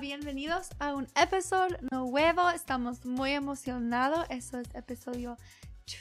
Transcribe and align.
Bienvenidos 0.00 0.68
a 0.78 0.94
un 0.94 1.06
episodio 1.20 1.76
nuevo. 1.90 2.50
Estamos 2.50 3.04
muy 3.06 3.30
emocionados. 3.32 4.26
Eso 4.30 4.58
es 4.58 4.74
episodio 4.74 5.36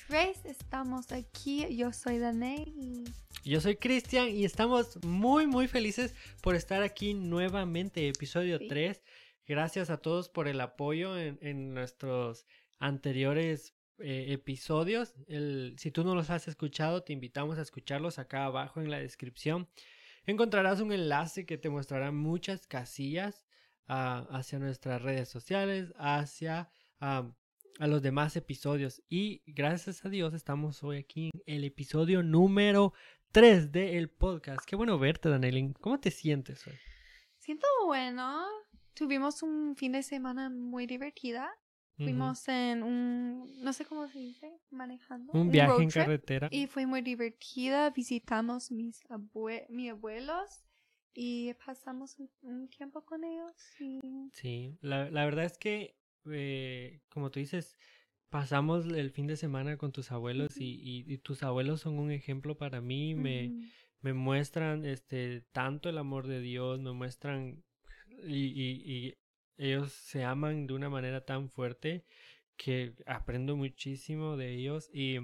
3. 0.07 0.46
Estamos 0.46 1.11
aquí. 1.11 1.66
Yo 1.75 1.91
soy 1.93 2.20
Danae 2.20 2.64
y 2.75 3.04
Yo 3.43 3.61
soy 3.61 3.75
Cristian 3.78 4.29
y 4.29 4.43
estamos 4.46 5.04
muy 5.04 5.47
muy 5.47 5.68
felices 5.68 6.14
por 6.42 6.55
estar 6.55 6.82
aquí 6.84 7.14
nuevamente, 7.14 8.07
episodio 8.07 8.57
Sí. 8.60 8.68
3. 8.68 9.02
Gracias 9.47 9.89
a 9.89 9.98
todos 9.98 10.30
por 10.30 10.48
el 10.48 10.59
apoyo 10.62 11.18
en, 11.18 11.38
en 11.41 11.73
nuestros 11.73 12.46
anteriores 12.80 13.73
eh, 14.00 14.25
episodios. 14.30 15.14
El- 15.27 15.75
si 15.77 15.91
tú 15.91 16.04
no 16.04 16.16
los 16.16 16.30
has 16.30 16.47
escuchado, 16.47 17.04
te 17.04 17.14
invitamos 17.14 17.57
a 17.57 17.61
escucharlos 17.61 18.19
acá 18.19 18.46
abajo 18.46 18.82
en 18.82 18.91
la 18.91 19.00
descripción. 19.00 19.69
Encontrarás 20.25 20.82
un 20.82 20.91
enlace 20.91 21.46
que 21.46 21.57
te 21.57 21.69
mostrará 21.69 22.11
muchas 22.11 22.66
casillas 22.68 23.44
ah, 23.88 24.28
hacia 24.30 24.60
nuestras 24.60 25.02
redes 25.02 25.30
sociales, 25.30 25.94
hacia 25.98 26.70
ah, 27.00 27.32
a 27.80 27.88
los 27.88 28.02
demás 28.02 28.36
episodios. 28.36 29.02
Y 29.10 29.42
gracias 29.46 30.06
a 30.06 30.10
Dios 30.10 30.34
estamos 30.34 30.84
hoy 30.84 30.98
aquí 30.98 31.32
en 31.46 31.56
el 31.58 31.64
episodio 31.64 32.23
número 32.23 32.94
3 33.31 33.72
del 33.72 34.09
podcast. 34.09 34.66
Qué 34.66 34.75
bueno 34.75 34.98
verte, 34.98 35.30
Danelin. 35.30 35.73
¿Cómo 35.73 36.00
te 36.00 36.11
sientes 36.11 36.66
hoy? 36.67 36.73
siento 37.45 37.67
bueno. 37.86 38.44
Tuvimos 38.95 39.44
un 39.44 39.75
fin 39.75 39.92
de 39.92 40.03
semana 40.03 40.50
muy 40.50 40.88
divertida. 40.88 41.52
Fuimos 41.97 42.45
en 42.50 42.83
un, 42.83 43.64
no 43.64 43.72
sé 43.72 43.86
cómo 43.86 44.06
se 44.09 44.20
dice, 44.20 44.52
manejando. 44.70 45.31
Un 45.31 45.50
viaje 45.50 45.81
en 45.81 45.89
carretera. 45.89 46.50
Y 46.52 46.67
fue 46.67 46.86
muy 46.86 47.02
divertida. 47.02 47.89
Visitamos 47.92 48.70
mis, 48.70 48.99
abue 49.09 49.66
mis 49.70 49.92
abuelos 49.92 50.66
y 51.16 51.53
pasamos 51.66 52.19
un, 52.19 52.30
un 52.44 52.67
tiempo 52.69 53.03
con 53.05 53.23
ellos. 53.23 53.55
Y... 53.80 54.30
Sí, 54.33 54.77
la, 54.81 55.09
la 55.09 55.25
verdad 55.25 55.45
es 55.45 55.58
que, 55.58 55.95
eh, 56.30 56.99
como 57.09 57.31
tú 57.31 57.39
dices, 57.39 57.75
pasamos 58.30 58.85
el 58.85 59.11
fin 59.11 59.27
de 59.27 59.38
semana 59.38 59.77
con 59.77 59.91
tus 59.91 60.11
abuelos 60.11 60.59
y, 60.59 60.75
y- 60.81 61.05
y 61.11 61.17
tus 61.19 61.41
abuelos 61.41 61.81
son 61.81 61.97
un 61.99 62.11
ejemplo 62.11 62.58
para 62.58 62.81
mí. 62.81 63.16
Me, 63.16 63.53
me 64.02 64.13
muestran 64.13 64.86
este 64.86 65.41
tanto 65.53 65.89
el 65.89 65.97
amor 65.97 66.27
de 66.27 66.41
Dios, 66.41 66.80
me 66.80 66.91
muestran 66.91 67.63
y, 68.27 68.45
y- 68.47 68.83
y 68.86 69.13
ellos 69.58 69.93
se 69.93 70.23
aman 70.25 70.67
de 70.67 70.73
una 70.73 70.89
manera 70.89 71.23
tan 71.23 71.49
fuerte 71.49 72.03
que 72.58 72.93
aprendo 73.05 73.55
muchísimo 73.55 74.36
de 74.38 74.53
ellos 74.53 74.89
y, 74.93 75.17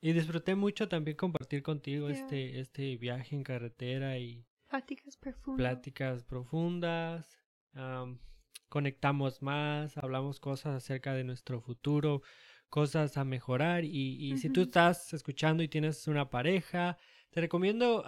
y 0.00 0.12
disfruté 0.12 0.54
mucho 0.56 0.88
también 0.88 1.16
compartir 1.16 1.62
contigo 1.62 2.08
Yeah. 2.08 2.18
este, 2.24 2.60
este 2.60 2.96
viaje 2.96 3.36
en 3.36 3.44
carretera 3.44 4.18
y 4.18 4.44
Pláticas 4.68 5.16
profundas. 5.16 5.56
pláticas 5.56 6.24
profundas, 6.24 7.38
am, 7.72 8.18
conectamos 8.68 9.42
más, 9.42 9.96
hablamos 9.96 10.40
cosas 10.40 10.76
acerca 10.76 11.14
de 11.14 11.24
nuestro 11.24 11.60
futuro, 11.60 12.22
cosas 12.68 13.16
a 13.16 13.24
mejorar 13.24 13.84
y, 13.84 14.32
y 14.32 14.36
si 14.36 14.50
tú 14.50 14.62
estás 14.62 15.14
escuchando 15.14 15.62
y 15.62 15.68
tienes 15.68 16.06
una 16.06 16.28
pareja, 16.28 16.98
te 17.30 17.40
recomiendo 17.40 18.04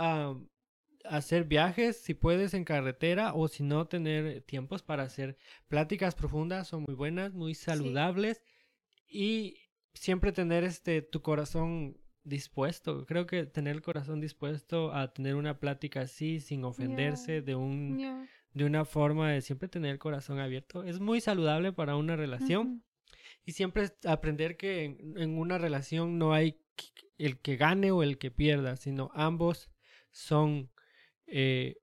hacer 1.05 1.45
viajes 1.45 1.97
si 1.97 2.15
puedes 2.15 2.53
en 2.55 2.65
carretera 2.65 3.33
o 3.35 3.49
si 3.49 3.63
no 3.63 3.87
tener 3.87 4.43
tiempos 4.43 4.83
para 4.83 5.05
hacer 5.05 5.39
pláticas 5.69 6.15
profundas, 6.15 6.69
son 6.69 6.85
muy 6.87 6.95
buenas, 6.95 7.33
muy 7.33 7.55
saludables 7.55 8.43
y 9.09 9.57
siempre 9.95 10.33
tener 10.33 10.65
este 10.65 11.03
tu 11.03 11.23
corazón 11.23 11.97
dispuesto. 12.25 13.07
Creo 13.07 13.27
que 13.27 13.47
tener 13.47 13.75
el 13.77 13.83
corazón 13.83 14.21
dispuesto 14.21 14.93
a 14.93 15.13
tener 15.13 15.35
una 15.35 15.59
plática 15.59 16.03
así 16.03 16.41
sin 16.41 16.65
ofenderse 16.65 17.43
de 17.43 17.55
un 17.55 17.99
Yeah. 17.99 18.27
de 18.53 18.65
una 18.65 18.85
forma 18.85 19.31
de 19.31 19.41
siempre 19.41 19.69
tener 19.69 19.93
el 19.93 19.99
corazón 19.99 20.39
abierto 20.39 20.83
es 20.83 21.01
muy 21.01 21.21
saludable 21.21 21.73
para 21.73 21.97
una 21.97 22.17
relación 22.17 22.85
y 23.45 23.53
siempre 23.53 23.91
aprender 24.05 24.57
que 24.57 24.85
en, 24.85 25.15
en 25.17 25.39
una 25.39 25.57
relación 25.59 26.19
no 26.19 26.33
hay 26.33 26.61
el 27.19 27.39
que 27.39 27.57
gane 27.57 27.91
o 27.91 28.03
el 28.03 28.19
que 28.19 28.31
pierda, 28.31 28.77
sino 28.77 29.11
ambos 29.15 29.71
son 30.11 30.71
eh, 31.27 31.77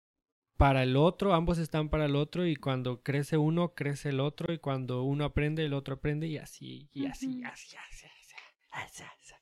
para 0.58 0.84
el 0.84 0.96
otro, 0.98 1.34
ambos 1.36 1.60
están 1.60 1.90
para 1.90 2.06
el 2.06 2.16
otro 2.16 2.46
y 2.48 2.56
cuando 2.56 3.04
crece 3.04 3.38
uno, 3.38 3.74
crece 3.76 4.10
el 4.10 4.20
otro 4.20 4.52
y 4.54 4.58
cuando 4.58 5.04
uno 5.04 5.26
aprende, 5.26 5.64
el 5.64 5.74
otro 5.74 5.96
aprende 5.96 6.28
y 6.28 6.38
así, 6.38 6.90
y 6.94 7.06
así, 7.06 7.44
así, 7.44 7.76
así, 7.78 8.08
así, 8.08 8.36
así, 8.72 9.04
así. 9.04 9.34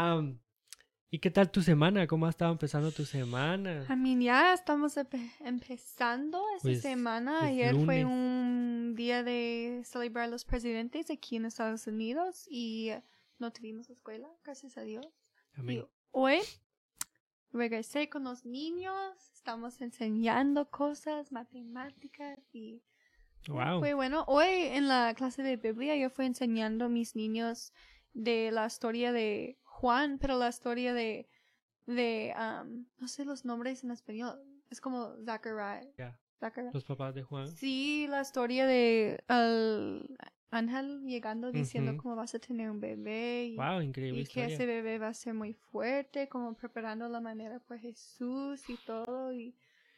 Am, 0.00 0.38
¿Y 1.10 1.20
qué 1.20 1.30
tal 1.30 1.50
tu 1.50 1.62
semana? 1.62 2.06
¿Cómo 2.06 2.26
ha 2.26 2.30
estado 2.30 2.52
empezando 2.52 2.90
tu 2.92 3.04
semana? 3.06 3.86
I 3.88 3.96
mean, 3.96 4.20
ya 4.20 4.52
estamos 4.52 4.96
empe- 4.98 5.30
empezando 5.40 6.42
esta 6.56 6.68
Pues, 6.68 6.82
semana. 6.82 7.44
Ayer 7.44 7.74
fue 7.84 8.04
un 8.04 8.94
día 8.94 9.22
de 9.22 9.80
celebrar 9.84 10.28
los 10.28 10.44
presidentes 10.44 11.10
aquí 11.10 11.36
en 11.36 11.46
Estados 11.46 11.86
Unidos 11.86 12.46
y 12.50 12.90
no 13.38 13.50
tuvimos 13.52 13.88
escuela, 13.88 14.28
gracias 14.44 14.76
a 14.76 14.82
Dios. 14.82 15.06
Y 15.66 15.82
hoy 16.10 16.40
regresé 17.52 18.10
con 18.10 18.24
los 18.24 18.44
niños, 18.44 18.94
estamos 19.32 19.80
enseñando 19.80 20.68
cosas, 20.70 21.32
matemáticas 21.32 22.38
y 22.52 22.82
Wow. 23.48 23.78
fue 23.78 23.94
bueno. 23.94 24.24
Hoy 24.26 24.48
en 24.48 24.88
la 24.88 25.14
clase 25.14 25.42
de 25.42 25.56
Biblia 25.56 25.96
yo 25.96 26.10
fui 26.10 26.26
enseñando 26.26 26.86
a 26.86 26.88
mis 26.88 27.14
niños 27.16 27.72
de 28.12 28.50
la 28.50 28.66
historia 28.66 29.12
de 29.12 29.58
Juan, 29.80 30.18
pero 30.18 30.38
la 30.38 30.48
historia 30.48 30.94
de, 30.94 31.28
de 31.86 32.34
um, 32.36 32.86
no 32.98 33.08
sé 33.08 33.24
los 33.24 33.44
nombres 33.44 33.84
en 33.84 33.90
español, 33.90 34.40
es 34.70 34.80
como 34.80 35.16
Zachariah. 35.24 35.86
Zachariah. 36.40 36.72
Los 36.72 36.84
papás 36.84 37.14
de 37.14 37.22
Juan. 37.22 37.46
Sí, 37.48 38.06
la 38.08 38.22
historia 38.22 38.66
de 38.66 39.22
el 39.28 40.16
ángel 40.50 41.02
llegando 41.04 41.52
diciendo 41.52 41.92
Ujú. 41.92 42.02
cómo 42.02 42.16
vas 42.16 42.34
a 42.34 42.38
tener 42.38 42.70
un 42.70 42.80
bebé 42.80 43.48
y, 43.52 43.56
Wow, 43.56 43.82
increíble 43.82 44.22
y 44.22 44.26
que 44.26 44.46
ese 44.46 44.64
bebé 44.64 44.98
va 44.98 45.08
a 45.08 45.14
ser 45.14 45.34
muy 45.34 45.52
fuerte, 45.52 46.28
como 46.28 46.54
preparando 46.54 47.08
la 47.08 47.20
manera 47.20 47.58
por 47.60 47.78
Jesús 47.78 48.68
y 48.70 48.76
todo. 48.86 49.32
Y 49.32 49.54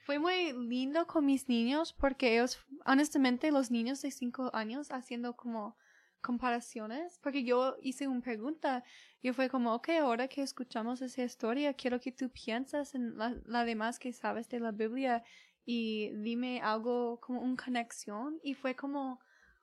fue 0.07 0.19
muy 0.19 0.53
lindo 0.55 1.07
con 1.07 1.25
mis 1.25 1.49
niños 1.49 1.93
porque 1.93 2.35
ellos, 2.35 2.59
honestamente, 2.85 3.53
los 3.53 3.71
niños 3.71 4.03
de 4.03 4.11
cinco 4.11 4.51
años 4.53 4.91
haciendo 4.91 5.37
como 5.37 5.77
comparaciones, 6.21 7.19
porque 7.23 7.45
yo 7.45 7.77
hice 7.83 8.09
una 8.09 8.21
pregunta, 8.21 8.85
yo 9.23 9.35
fue 9.35 9.49
como, 9.49 9.75
ok, 9.75 9.91
ahora 10.01 10.29
que 10.29 10.43
escuchamos 10.43 11.01
esa 11.03 11.23
historia, 11.23 11.75
quiero 11.75 12.01
que 12.01 12.13
tú 12.13 12.31
piensas 12.31 12.95
en 12.95 13.17
la, 13.17 13.37
la 13.45 13.65
demás 13.65 13.99
que 13.99 14.13
sabes 14.13 14.49
de 14.49 14.61
la 14.61 14.73
Biblia 14.73 15.23
y 15.65 16.11
dime 16.15 16.61
algo 16.63 17.21
como 17.21 17.41
una 17.41 17.63
conexión 17.63 18.41
y 18.43 18.55
fue 18.55 18.75
como 18.75 19.21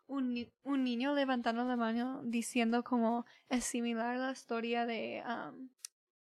un, 0.08 0.48
un 0.64 0.84
niño 0.84 1.14
levantando 1.14 1.64
la 1.66 1.76
mano 1.76 2.22
diciendo 2.24 2.84
como 2.84 3.26
es 3.50 3.64
similar 3.64 4.16
a 4.16 4.28
la 4.28 4.32
historia 4.32 4.86
de 4.86 5.24
um, 5.26 5.70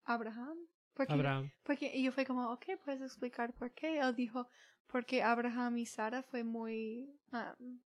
Abraham. 0.05 0.57
Porque, 0.95 1.13
Abraham. 1.13 1.51
porque 1.63 1.91
y 1.95 2.03
yo 2.03 2.13
fue 2.13 2.27
como, 2.27 2.51
ok, 2.53 2.65
puedes 2.85 3.01
explicar 3.01 3.53
por 3.55 3.73
qué. 3.73 3.99
Él 3.99 4.15
dijo, 4.15 4.49
porque 4.87 5.23
Abraham 5.23 5.79
y 5.79 5.87
Sara 5.87 6.23
fue 6.23 6.45
muy 6.45 7.11
um, 7.33 7.81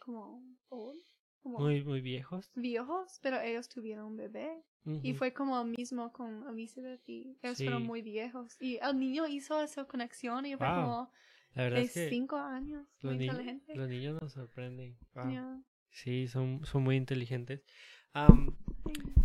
como 0.00 0.42
old, 0.70 1.04
como 1.42 1.58
Muy, 1.58 1.82
muy 1.84 2.00
viejos. 2.00 2.50
viejos, 2.54 3.18
pero 3.22 3.40
ellos 3.40 3.68
tuvieron 3.68 4.06
un 4.06 4.16
bebé. 4.16 4.62
Y 5.02 5.12
fue 5.14 5.32
como 5.34 5.60
el 5.60 5.68
mismo 5.68 6.10
con 6.12 6.48
Elizabeth 6.48 7.06
y 7.08 7.36
ellos 7.42 7.58
fueron 7.58 7.84
muy 7.84 8.00
viejos. 8.02 8.56
Y 8.60 8.78
el 8.82 8.98
niño 8.98 9.26
hizo 9.26 9.60
esa 9.62 9.84
conexión 9.84 10.46
y 10.46 10.56
fue 10.56 10.66
como 10.66 11.12
La 11.54 11.64
verdad 11.64 11.78
de 11.78 11.84
es 11.84 11.92
que 11.94 12.08
cinco 12.08 12.36
años, 12.36 12.86
los, 13.00 13.14
muy 13.14 13.24
inteligente. 13.26 13.74
los 13.74 13.88
niños 13.88 14.20
nos 14.20 14.32
sorprenden. 14.32 14.96
Wow. 15.14 15.30
Yeah. 15.30 15.62
Sí, 15.90 16.28
son, 16.28 16.64
son 16.64 16.82
muy 16.82 16.96
inteligentes. 16.96 17.62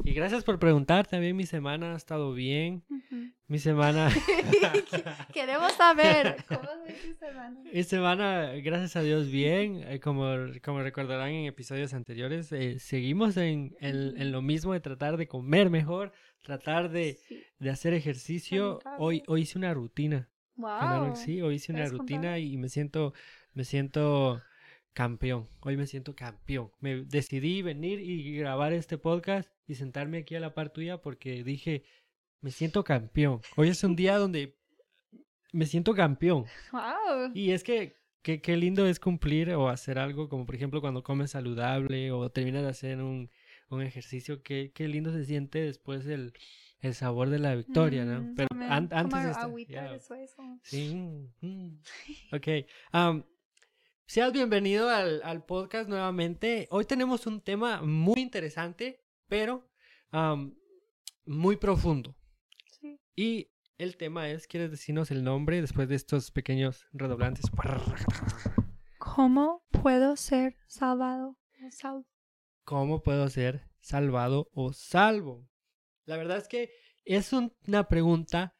Y 0.03 0.13
gracias 0.13 0.43
por 0.43 0.59
preguntar. 0.59 1.07
También 1.07 1.35
mi 1.35 1.45
semana 1.45 1.93
ha 1.93 1.97
estado 1.97 2.33
bien. 2.33 2.83
Ujú. 2.89 3.31
Mi 3.47 3.59
semana. 3.59 4.09
Queremos 5.33 5.73
saber 5.73 6.37
cómo 6.47 6.61
fue 6.83 6.93
tu 6.93 7.13
semana. 7.19 7.59
Mi 7.71 7.83
semana, 7.83 8.51
gracias 8.63 8.95
a 8.95 9.01
Dios, 9.01 9.29
bien. 9.29 9.83
Eh, 9.87 9.99
como, 9.99 10.25
como 10.63 10.81
recordarán 10.81 11.29
en 11.29 11.45
episodios 11.45 11.93
anteriores, 11.93 12.51
eh, 12.51 12.79
seguimos 12.79 13.37
en, 13.37 13.75
en- 13.79 14.19
en 14.19 14.31
lo 14.31 14.41
mismo 14.41 14.73
de 14.73 14.79
tratar 14.79 15.17
de 15.17 15.27
comer 15.27 15.69
mejor, 15.69 16.11
tratar 16.41 16.89
de, 16.89 17.19
Sí. 17.27 17.43
de 17.59 17.69
hacer 17.69 17.93
ejercicio. 17.93 18.79
Hoy, 18.97 19.21
hoy 19.27 19.41
hice 19.41 19.57
una 19.59 19.73
rutina. 19.73 20.27
Wow. 20.55 21.15
Sí, 21.15 21.41
hoy 21.41 21.55
hice 21.55 21.71
una 21.71 21.81
¿Puedes 21.81 21.91
rutina 21.99 22.21
contar? 22.21 22.39
y 22.39 22.57
me 22.57 22.69
siento, 22.69 23.13
me 23.53 23.63
siento 23.65 24.41
campeón. 25.05 25.47
Hoy 25.59 25.75
me 25.77 25.85
siento 25.87 26.15
campeón. 26.15 26.71
Me 26.79 27.03
decidí 27.03 27.61
venir 27.61 27.99
y 27.99 28.37
grabar 28.37 28.71
este 28.73 28.97
podcast 28.97 29.49
y 29.67 29.75
sentarme 29.75 30.19
aquí 30.19 30.35
a 30.35 30.39
la 30.39 30.53
par 30.53 30.71
tuya 30.71 31.01
porque 31.01 31.43
dije, 31.43 31.83
me 32.41 32.49
siento 32.49 32.83
campeón. 32.83 33.41
Hoy 33.57 33.67
es 33.67 33.83
un 33.83 33.95
día 33.95 34.17
donde 34.17 34.57
me 35.51 35.65
siento 35.65 35.93
campeón. 35.93 36.45
Wow. 36.71 37.31
Y 37.33 37.51
es 37.51 37.63
que 37.63 37.97
qué, 38.23 38.57
lindo 38.57 38.87
es 38.87 38.99
cumplir 38.99 39.51
o 39.53 39.67
hacer 39.69 39.99
algo 39.99 40.29
como 40.29 40.45
por 40.45 40.55
ejemplo 40.55 40.79
cuando 40.81 41.03
comes 41.03 41.31
saludable 41.31 42.11
o 42.11 42.29
terminas 42.31 42.63
de 42.63 42.69
hacer 42.69 43.01
un, 43.01 43.29
un 43.69 43.81
ejercicio. 43.81 44.41
Qué, 44.43 44.71
qué 44.73 44.87
lindo 44.87 45.11
se 45.11 45.25
siente 45.25 45.59
después 45.59 46.05
el, 46.07 46.31
el 46.79 46.93
sabor 46.93 47.29
de 47.29 47.39
la 47.39 47.53
victoria, 47.53 48.05
¿no? 48.05 48.21
Mm, 48.21 48.35
Pero 48.35 48.47
tomar- 48.47 48.71
an- 48.71 48.89
antes 48.93 49.25
esta- 49.25 49.41
agüita 49.43 49.73
ya. 49.73 49.91
después, 49.91 50.33
o- 50.37 50.57
Sí. 50.63 50.95
mm, 50.95 51.45
mm. 51.45 51.79
Ok. 52.33 52.47
am, 52.93 53.25
seas 54.07 54.31
bienvenido 54.31 54.89
al, 54.89 55.21
al, 55.23 55.45
podcast 55.45 55.89
nuevamente. 55.89 56.67
Hoy 56.69 56.85
tenemos 56.85 57.25
un 57.25 57.41
tema 57.41 57.81
muy 57.81 58.21
interesante, 58.21 59.03
pero 59.27 59.67
muy 61.25 61.57
profundo. 61.57 62.15
Sí. 62.79 62.99
Y 63.15 63.51
el 63.77 63.97
tema 63.97 64.29
es, 64.29 64.47
¿quieres 64.47 64.71
decirnos 64.71 65.11
el 65.11 65.23
nombre 65.23 65.59
después 65.59 65.89
de 65.89 65.95
estos 65.95 66.31
pequeños 66.31 66.87
redoblantes? 66.93 67.45
¿Cómo 68.99 69.65
puedo 69.71 70.15
ser 70.15 70.55
salvado 70.67 71.37
o 71.65 71.71
salvo? 71.71 72.05
¿Cómo 72.63 73.03
puedo 73.03 73.27
ser 73.29 73.67
salvado 73.79 74.49
o 74.53 74.71
salvo? 74.73 75.47
La 76.05 76.17
verdad 76.17 76.37
es 76.37 76.47
que 76.47 76.71
es 77.03 77.33
una 77.33 77.87
pregunta 77.87 78.55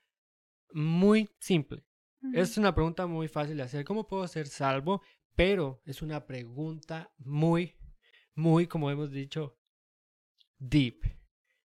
muy 0.72 1.30
simple. 1.40 1.86
Es 2.34 2.58
una 2.58 2.74
pregunta 2.74 3.06
muy 3.06 3.28
fácil 3.28 3.58
de 3.58 3.64
hacer. 3.64 3.86
¿Cómo 3.86 4.08
puedo 4.08 4.28
ser 4.28 4.48
salvo? 4.48 5.02
Pero 5.36 5.82
es 5.86 6.02
una 6.02 6.26
pregunta 6.26 7.14
muy, 7.18 7.76
muy, 8.36 8.68
como 8.68 8.90
hemos 8.90 9.12
dicho, 9.12 9.58
deep, 10.58 11.04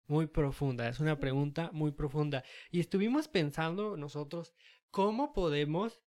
muy 0.06 0.26
profunda. 0.26 0.88
Es 0.88 1.00
una 1.00 1.20
pregunta 1.20 1.70
muy 1.72 1.92
profunda. 1.92 2.42
Y 2.70 2.80
estuvimos 2.80 3.28
pensando 3.28 3.96
nosotros, 3.96 4.54
¿cómo 4.90 5.32
podemos, 5.34 6.02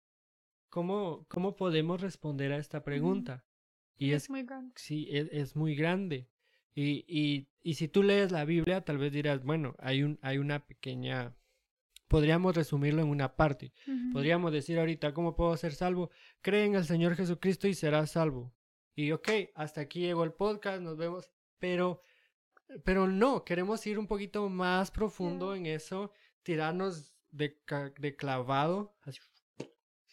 cómo, 0.68 1.24
cómo 1.28 1.54
podemos 1.54 2.00
responder 2.00 2.52
a 2.52 2.58
esta 2.58 2.82
pregunta? 2.82 3.44
Y 3.96 4.12
es, 4.12 4.28
muy 4.28 4.42
grande. 4.42 4.72
Sí, 4.76 5.08
es, 5.10 5.54
muy 5.54 5.76
grande. 5.76 6.28
Y, 6.74 7.04
y, 7.06 7.48
y 7.62 7.74
si 7.74 7.86
tú 7.86 8.02
lees 8.02 8.32
la 8.32 8.44
Biblia, 8.44 8.84
tal 8.84 8.98
vez 8.98 9.12
dirás, 9.12 9.44
bueno, 9.44 9.76
hay, 9.78 10.02
un, 10.02 10.18
hay 10.22 10.38
una 10.38 10.66
pequeña 10.66 11.36
podríamos 12.12 12.54
resumirlo 12.54 13.00
en 13.00 13.08
una 13.08 13.36
parte. 13.36 13.72
Podríamos 14.12 14.52
decir 14.52 14.78
ahorita, 14.78 15.14
¿cómo 15.14 15.34
puedo 15.34 15.56
ser 15.56 15.72
salvo? 15.72 16.10
Cree 16.42 16.66
en 16.66 16.74
el 16.74 16.84
Señor 16.84 17.16
Jesucristo 17.16 17.68
y 17.68 17.74
serás 17.74 18.10
salvo. 18.10 18.52
Y 18.94 19.12
ok, 19.12 19.30
hasta 19.54 19.80
aquí 19.80 20.00
llegó 20.00 20.22
el 20.22 20.34
podcast, 20.34 20.82
nos 20.82 20.98
vemos. 20.98 21.30
Pero, 21.58 22.02
pero 22.84 23.08
no, 23.08 23.46
queremos 23.46 23.86
ir 23.86 23.98
un 23.98 24.06
poquito 24.06 24.46
más 24.50 24.90
profundo 24.90 25.54
en 25.54 25.64
eso, 25.64 26.12
tirarnos 26.42 27.14
de, 27.30 27.58
de 27.98 28.14
clavado, 28.14 28.94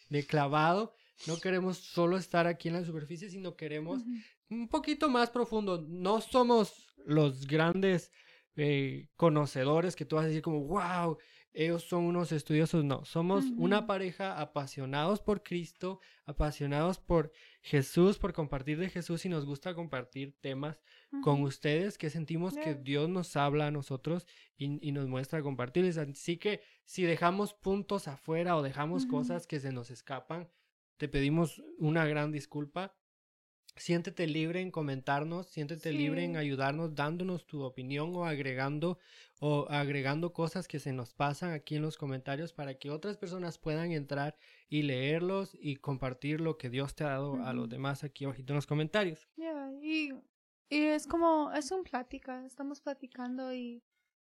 de 0.08 0.24
clavado. 0.24 0.94
No 1.26 1.38
queremos 1.38 1.76
solo 1.76 2.16
estar 2.16 2.46
aquí 2.46 2.68
en 2.68 2.74
la 2.74 2.84
superficie, 2.84 3.28
sino 3.28 3.56
queremos 3.56 4.00
un 4.48 4.68
poquito 4.68 5.10
más 5.10 5.28
profundo. 5.28 5.84
No 5.86 6.22
somos 6.22 6.94
los 7.04 7.46
grandes 7.46 8.10
eh, 8.56 9.10
conocedores 9.16 9.94
que 9.94 10.06
tú 10.06 10.16
vas 10.16 10.24
a 10.24 10.28
decir 10.28 10.40
como, 10.40 10.64
wow, 10.64 11.18
ellos 11.52 11.82
son 11.82 12.04
unos 12.04 12.30
estudiosos, 12.30 12.84
no, 12.84 13.04
somos 13.04 13.44
una 13.56 13.86
pareja 13.86 14.40
apasionados 14.40 15.20
por 15.20 15.42
Cristo, 15.42 16.00
apasionados 16.24 16.98
por 16.98 17.32
Jesús, 17.60 18.18
por 18.18 18.32
compartir 18.32 18.78
de 18.78 18.88
Jesús 18.88 19.24
y 19.24 19.28
nos 19.28 19.44
gusta 19.46 19.74
compartir 19.74 20.36
temas 20.40 20.80
con 21.22 21.42
ustedes 21.42 21.98
que 21.98 22.08
sentimos 22.08 22.54
que 22.54 22.74
Dios 22.74 23.08
nos 23.08 23.36
habla 23.36 23.66
a 23.66 23.70
nosotros 23.72 24.26
y, 24.56 24.92
nos 24.92 25.08
muestra 25.08 25.42
compartirles. 25.42 25.98
Así 25.98 26.36
que 26.36 26.62
si 26.84 27.02
dejamos 27.02 27.52
puntos 27.54 28.06
afuera 28.06 28.56
o 28.56 28.62
dejamos 28.62 29.06
cosas 29.06 29.46
que 29.46 29.58
se 29.58 29.72
nos 29.72 29.90
escapan, 29.90 30.48
te 30.98 31.08
pedimos 31.08 31.62
una 31.78 32.04
gran 32.06 32.30
disculpa 32.30 32.94
Siéntete 33.76 34.26
libre 34.26 34.60
en 34.60 34.70
comentarnos, 34.70 35.48
siéntete 35.48 35.92
libre 35.92 36.24
en 36.24 36.36
ayudarnos, 36.36 36.94
dándonos 36.94 37.46
tu 37.46 37.62
opinión 37.62 38.14
o 38.14 38.26
agregando 38.26 38.98
o 39.40 39.66
agregando 39.70 40.32
cosas 40.32 40.68
que 40.68 40.78
se 40.78 40.92
nos 40.92 41.14
pasan 41.14 41.52
aquí 41.52 41.76
en 41.76 41.82
los 41.82 41.96
comentarios 41.96 42.52
para 42.52 42.74
que 42.74 42.90
otras 42.90 43.16
personas 43.16 43.58
puedan 43.58 43.92
entrar 43.92 44.36
y 44.68 44.82
leerlos 44.82 45.56
y 45.58 45.76
compartir 45.76 46.40
lo 46.40 46.58
que 46.58 46.68
Dios 46.68 46.94
te 46.94 47.04
ha 47.04 47.10
dado 47.10 47.42
a 47.42 47.52
los 47.54 47.68
demás 47.68 48.04
aquí 48.04 48.24
abajito 48.24 48.52
en 48.52 48.56
los 48.56 48.66
comentarios. 48.66 49.28
y, 49.82 50.12
y 50.68 50.82
es 50.84 51.06
como, 51.06 51.50
es 51.52 51.70
un 51.70 51.84
plática, 51.84 52.44
estamos 52.44 52.80
platicando 52.80 53.54
y, 53.54 53.82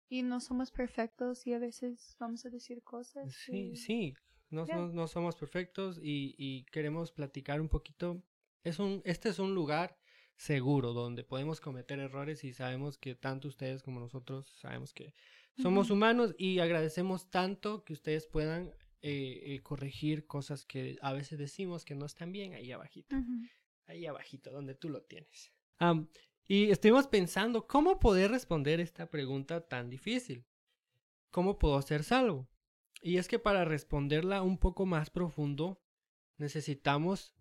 y 0.07 0.23
no 0.23 0.39
somos 0.39 0.71
perfectos 0.71 1.45
y 1.45 1.53
a 1.53 1.59
veces 1.59 2.15
vamos 2.19 2.45
a 2.45 2.49
decir 2.49 2.83
cosas. 2.83 3.33
Sí, 3.33 3.75
sí, 3.75 4.13
no, 4.49 4.65
no, 4.65 5.07
somos 5.07 5.35
perfectos 5.35 5.99
y, 6.01 6.35
y 6.37 6.63
queremos 6.65 7.11
platicar 7.11 7.59
un 7.59 7.69
poquito 7.69 8.23
es 8.63 8.79
un, 8.79 9.01
este 9.05 9.29
es 9.29 9.39
un 9.39 9.55
lugar 9.55 9.97
seguro 10.35 10.93
donde 10.93 11.23
podemos 11.23 11.61
cometer 11.61 11.99
errores 11.99 12.43
y 12.43 12.53
sabemos 12.53 12.97
que 12.97 13.15
tanto 13.15 13.47
ustedes 13.47 13.83
como 13.83 13.99
nosotros 13.99 14.47
sabemos 14.59 14.93
que 14.93 15.13
somos 15.57 15.91
humanos 15.91 16.33
y 16.37 16.59
agradecemos 16.59 17.29
tanto 17.29 17.83
que 17.83 17.93
ustedes 17.93 18.25
puedan 18.25 18.73
eh, 19.01 19.41
eh, 19.45 19.59
corregir 19.61 20.25
cosas 20.25 20.65
que 20.65 20.97
a 21.01 21.13
veces 21.13 21.37
decimos 21.37 21.85
que 21.85 21.95
no 21.95 22.05
están 22.05 22.31
bien 22.31 22.53
ahí 22.53 22.71
abajito. 22.71 23.15
Ahí 23.85 24.05
abajito, 24.05 24.51
donde 24.51 24.73
tú 24.73 24.89
lo 24.89 25.03
tienes. 25.03 25.51
y 26.47 26.71
estuvimos 26.71 27.07
pensando 27.07 27.67
cómo 27.67 27.99
poder 27.99 28.31
responder 28.31 28.79
esta 28.79 29.09
pregunta 29.09 29.67
tan 29.67 29.89
difícil. 29.89 30.45
¿Cómo 31.29 31.59
puedo 31.59 31.81
ser 31.81 32.03
salvo? 32.03 32.47
Y 33.01 33.17
es 33.17 33.27
que 33.27 33.39
para 33.39 33.65
responderla 33.65 34.41
un 34.41 34.57
poco 34.57 34.85
más 34.85 35.09
profundo 35.09 35.81
necesitamos 36.37 37.35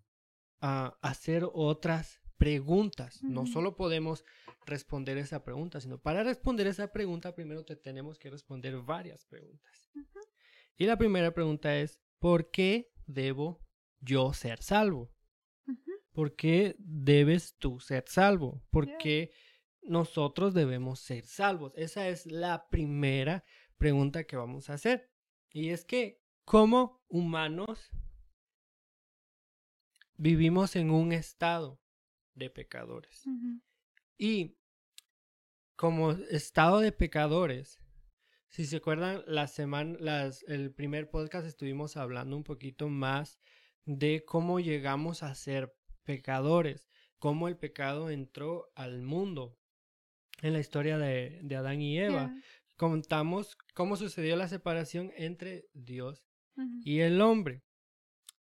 a 0.60 0.98
hacer 1.00 1.46
otras 1.52 2.20
preguntas. 2.36 3.22
No 3.22 3.46
solo 3.46 3.76
podemos 3.76 4.24
responder 4.64 5.18
esa 5.18 5.44
pregunta, 5.44 5.80
sino 5.80 5.98
para 5.98 6.22
responder 6.22 6.66
esa 6.66 6.92
pregunta 6.92 7.34
primero 7.34 7.64
te 7.64 7.76
tenemos 7.76 8.18
que 8.18 8.30
responder 8.30 8.76
varias 8.78 9.26
preguntas. 9.26 9.90
Y 10.76 10.86
la 10.86 10.96
primera 10.96 11.34
pregunta 11.34 11.76
es, 11.76 12.00
¿por 12.18 12.50
qué 12.50 12.90
debo 13.06 13.60
yo 14.00 14.32
ser 14.32 14.62
salvo? 14.62 15.12
¿Por 16.12 16.34
qué 16.34 16.76
debes 16.78 17.56
tú 17.58 17.78
ser 17.80 18.04
salvo? 18.08 18.62
¿Por 18.70 18.96
qué 18.96 19.32
nosotros 19.82 20.54
debemos 20.54 21.00
ser 21.00 21.26
salvos? 21.26 21.72
Esa 21.76 22.08
es 22.08 22.26
la 22.26 22.68
primera 22.68 23.44
pregunta 23.76 24.24
que 24.24 24.36
vamos 24.36 24.70
a 24.70 24.74
hacer. 24.74 25.10
Y 25.52 25.70
es 25.70 25.84
que, 25.84 26.22
como 26.44 27.02
humanos, 27.08 27.90
vivimos 30.20 30.76
en 30.76 30.90
un 30.90 31.12
estado 31.12 31.81
de 32.34 32.50
pecadores. 32.50 33.25
Y 34.19 34.58
como 35.76 36.12
estado 36.12 36.81
de 36.81 36.93
pecadores, 36.93 37.81
si 38.48 38.67
se 38.67 38.77
acuerdan, 38.77 39.22
la 39.27 39.46
semana, 39.46 39.96
las, 39.98 40.43
el 40.43 40.74
primer 40.74 41.08
podcast 41.08 41.46
estuvimos 41.46 41.96
hablando 41.96 42.36
un 42.36 42.44
poquito 42.44 42.89
más 42.89 43.41
de 43.86 44.22
cómo 44.27 44.60
llegamos 44.60 45.22
a 45.22 45.34
ser 45.34 45.74
pecadores, 46.05 46.86
cómo 47.19 47.48
el 47.48 47.56
pecado 47.56 48.10
entró 48.10 48.70
al 48.74 49.00
mundo 49.00 49.56
en 50.43 50.53
la 50.53 50.60
historia 50.60 50.98
de, 50.98 51.41
de 51.43 51.56
Adán 51.56 51.81
y 51.81 51.98
Eva. 51.98 52.34
Contamos 52.77 53.56
cómo 53.72 53.96
sucedió 53.96 54.36
la 54.36 54.48
separación 54.48 55.12
entre 55.17 55.67
Dios 55.72 56.27
y 56.84 57.00
el 57.00 57.22
hombre. 57.22 57.62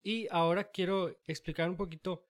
Y 0.04 0.28
ahora 0.32 0.72
quiero 0.72 1.20
explicar 1.26 1.70
un 1.70 1.78
poquito 1.78 2.28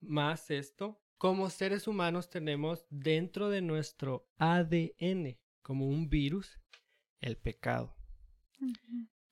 más 0.00 0.50
esto. 0.50 1.00
Como 1.18 1.50
seres 1.50 1.86
humanos 1.86 2.30
tenemos 2.30 2.84
dentro 2.90 3.48
de 3.48 3.62
nuestro 3.62 4.28
ADN, 4.38 5.38
como 5.62 5.86
un 5.86 6.08
virus, 6.08 6.58
el 7.20 7.36
pecado. 7.36 7.96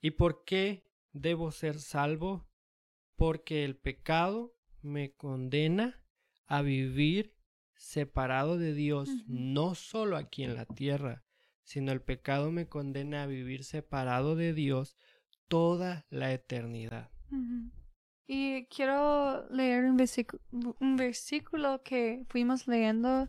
¿Y 0.01 0.13
por 0.13 0.45
qué 0.45 0.85
debo 1.13 1.51
ser 1.51 1.81
salvo? 1.81 2.49
Porque 3.17 3.65
el 3.65 3.77
pecado 3.77 4.57
me 4.83 5.13
condena 5.13 6.05
a 6.47 6.63
vivir 6.63 7.37
separado 7.75 8.57
de 8.59 8.75
Dios, 8.75 9.09
no 9.27 9.75
solo 9.75 10.17
aquí 10.17 10.45
en 10.45 10.55
la 10.55 10.67
tierra, 10.67 11.25
sino 11.63 11.93
el 11.93 12.03
pecado 12.03 12.51
me 12.51 12.69
condena 12.69 13.25
a 13.25 13.27
vivir 13.27 13.65
separado 13.65 14.37
de 14.37 14.53
Dios 14.53 14.97
toda 15.49 16.07
la 16.11 16.33
eternidad. 16.33 17.11
Y 18.33 18.67
quiero 18.67 19.45
leer 19.51 19.87
un, 19.87 19.97
un 20.79 20.97
versículo 20.97 21.83
que 21.83 22.25
fuimos 22.29 22.69
leyendo 22.69 23.29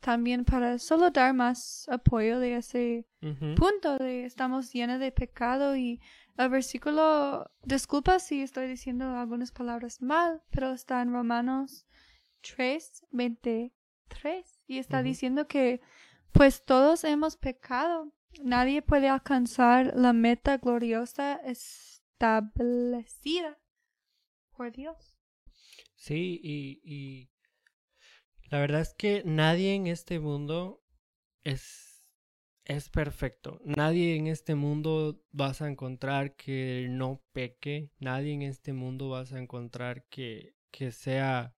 también 0.00 0.44
para 0.44 0.78
solo 0.78 1.10
dar 1.10 1.32
más 1.32 1.88
apoyo 1.88 2.38
de 2.38 2.56
ese 2.56 3.06
punto 3.56 3.96
de 3.96 4.26
estamos 4.26 4.70
llenos 4.70 5.00
de 5.00 5.10
pecado 5.10 5.74
y 5.74 6.02
el 6.36 6.50
versículo, 6.50 7.50
disculpa 7.64 8.18
si 8.18 8.42
estoy 8.42 8.68
diciendo 8.68 9.16
algunas 9.16 9.52
palabras 9.52 10.02
mal, 10.02 10.42
pero 10.50 10.72
está 10.72 11.00
en 11.00 11.14
Romanos 11.14 11.86
3, 12.42 13.06
23 13.10 14.60
y 14.66 14.76
está 14.76 15.02
diciendo 15.02 15.46
que 15.46 15.80
pues 16.32 16.62
todos 16.62 17.04
hemos 17.04 17.38
pecado. 17.38 18.12
Nadie 18.42 18.82
puede 18.82 19.08
alcanzar 19.08 19.94
la 19.96 20.12
meta 20.12 20.58
gloriosa 20.58 21.36
establecida 21.36 22.42
por 24.52 24.72
Dios. 24.72 25.18
Sí, 25.96 26.40
y, 26.42 26.80
y 26.84 27.30
la 28.50 28.60
verdad 28.60 28.80
es 28.80 28.94
que 28.94 29.22
nadie 29.24 29.74
en 29.74 29.86
este 29.86 30.20
mundo 30.20 30.82
es, 31.44 32.04
es 32.64 32.88
perfecto. 32.88 33.60
Nadie 33.64 34.16
en 34.16 34.26
este 34.26 34.54
mundo 34.54 35.22
vas 35.30 35.62
a 35.62 35.68
encontrar 35.68 36.36
que 36.36 36.86
no 36.90 37.22
peque. 37.32 37.90
Nadie 37.98 38.32
en 38.32 38.42
este 38.42 38.72
mundo 38.72 39.10
vas 39.10 39.32
a 39.32 39.38
encontrar 39.38 40.04
que 40.08 40.54
que 40.72 40.90
sea 40.90 41.54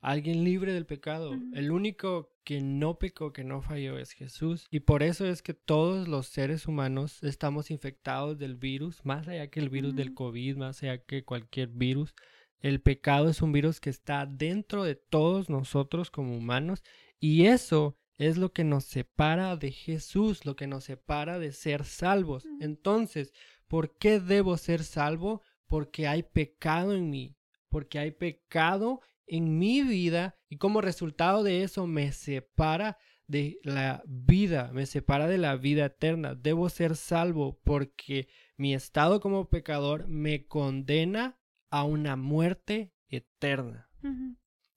alguien 0.00 0.44
libre 0.44 0.72
del 0.72 0.86
pecado. 0.86 1.32
El 1.54 1.72
único 1.72 2.30
que 2.44 2.60
no 2.60 2.98
pecó, 2.98 3.32
que 3.32 3.42
no 3.42 3.62
falló 3.62 3.98
es 3.98 4.12
Jesús. 4.12 4.66
Y 4.70 4.80
por 4.80 5.02
eso 5.02 5.26
es 5.26 5.42
que 5.42 5.54
todos 5.54 6.06
los 6.06 6.28
seres 6.28 6.68
humanos 6.68 7.20
estamos 7.24 7.72
infectados 7.72 8.38
del 8.38 8.54
virus, 8.54 9.04
más 9.04 9.26
allá 9.26 9.48
que 9.48 9.58
el 9.58 9.70
virus 9.70 9.96
del. 9.96 10.14
COVID, 10.14 10.56
más 10.56 10.82
allá 10.82 10.98
que 10.98 11.24
cualquier 11.24 11.68
virus. 11.68 12.14
El 12.60 12.80
pecado 12.80 13.28
es 13.28 13.42
un 13.42 13.52
virus 13.52 13.80
que 13.80 13.90
está 13.90 14.26
dentro 14.26 14.84
de 14.84 14.96
todos 14.96 15.48
nosotros 15.48 16.10
como 16.10 16.36
humanos 16.36 16.82
y 17.20 17.46
eso 17.46 17.96
es 18.16 18.36
lo 18.36 18.52
que 18.52 18.64
nos 18.64 18.84
separa 18.84 19.56
de 19.56 19.70
Jesús, 19.70 20.44
lo 20.44 20.56
que 20.56 20.66
nos 20.66 20.84
separa 20.84 21.38
de 21.38 21.52
ser 21.52 21.84
salvos. 21.84 22.44
Entonces, 22.60 23.32
¿por 23.68 23.96
qué 23.96 24.18
debo 24.18 24.56
ser 24.56 24.82
salvo? 24.82 25.42
Porque 25.68 26.08
hay 26.08 26.24
pecado 26.24 26.94
en 26.94 27.10
mí, 27.10 27.36
porque 27.68 28.00
hay 28.00 28.10
pecado 28.10 29.00
en 29.26 29.58
mi 29.58 29.82
vida 29.82 30.36
y 30.48 30.56
como 30.56 30.80
resultado 30.80 31.44
de 31.44 31.62
eso 31.62 31.86
me 31.86 32.10
separa 32.12 32.98
de 33.28 33.60
la 33.62 34.02
vida, 34.06 34.70
me 34.72 34.86
separa 34.86 35.28
de 35.28 35.38
la 35.38 35.54
vida 35.54 35.84
eterna. 35.84 36.34
Debo 36.34 36.68
ser 36.70 36.96
salvo 36.96 37.60
porque 37.62 38.26
mi 38.56 38.74
estado 38.74 39.20
como 39.20 39.48
pecador 39.48 40.08
me 40.08 40.46
condena 40.46 41.37
a 41.70 41.84
una 41.84 42.16
muerte 42.16 42.94
eterna. 43.08 43.88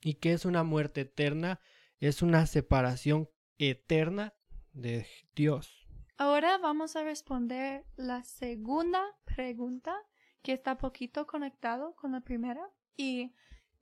¿Y 0.01 0.15
qué 0.15 0.33
es 0.33 0.45
una 0.45 0.63
muerte 0.63 1.01
eterna? 1.01 1.59
Es 1.99 2.21
una 2.21 2.45
separación 2.47 3.29
eterna 3.57 4.33
de 4.73 5.05
Dios. 5.35 5.87
Ahora 6.17 6.57
vamos 6.57 6.95
a 6.95 7.03
responder 7.03 7.85
la 7.95 8.23
segunda 8.23 9.03
pregunta 9.23 9.95
que 10.41 10.53
está 10.53 10.77
poquito 10.77 11.27
conectado 11.27 11.95
con 11.95 12.13
la 12.13 12.21
primera 12.21 12.67
y 12.97 13.33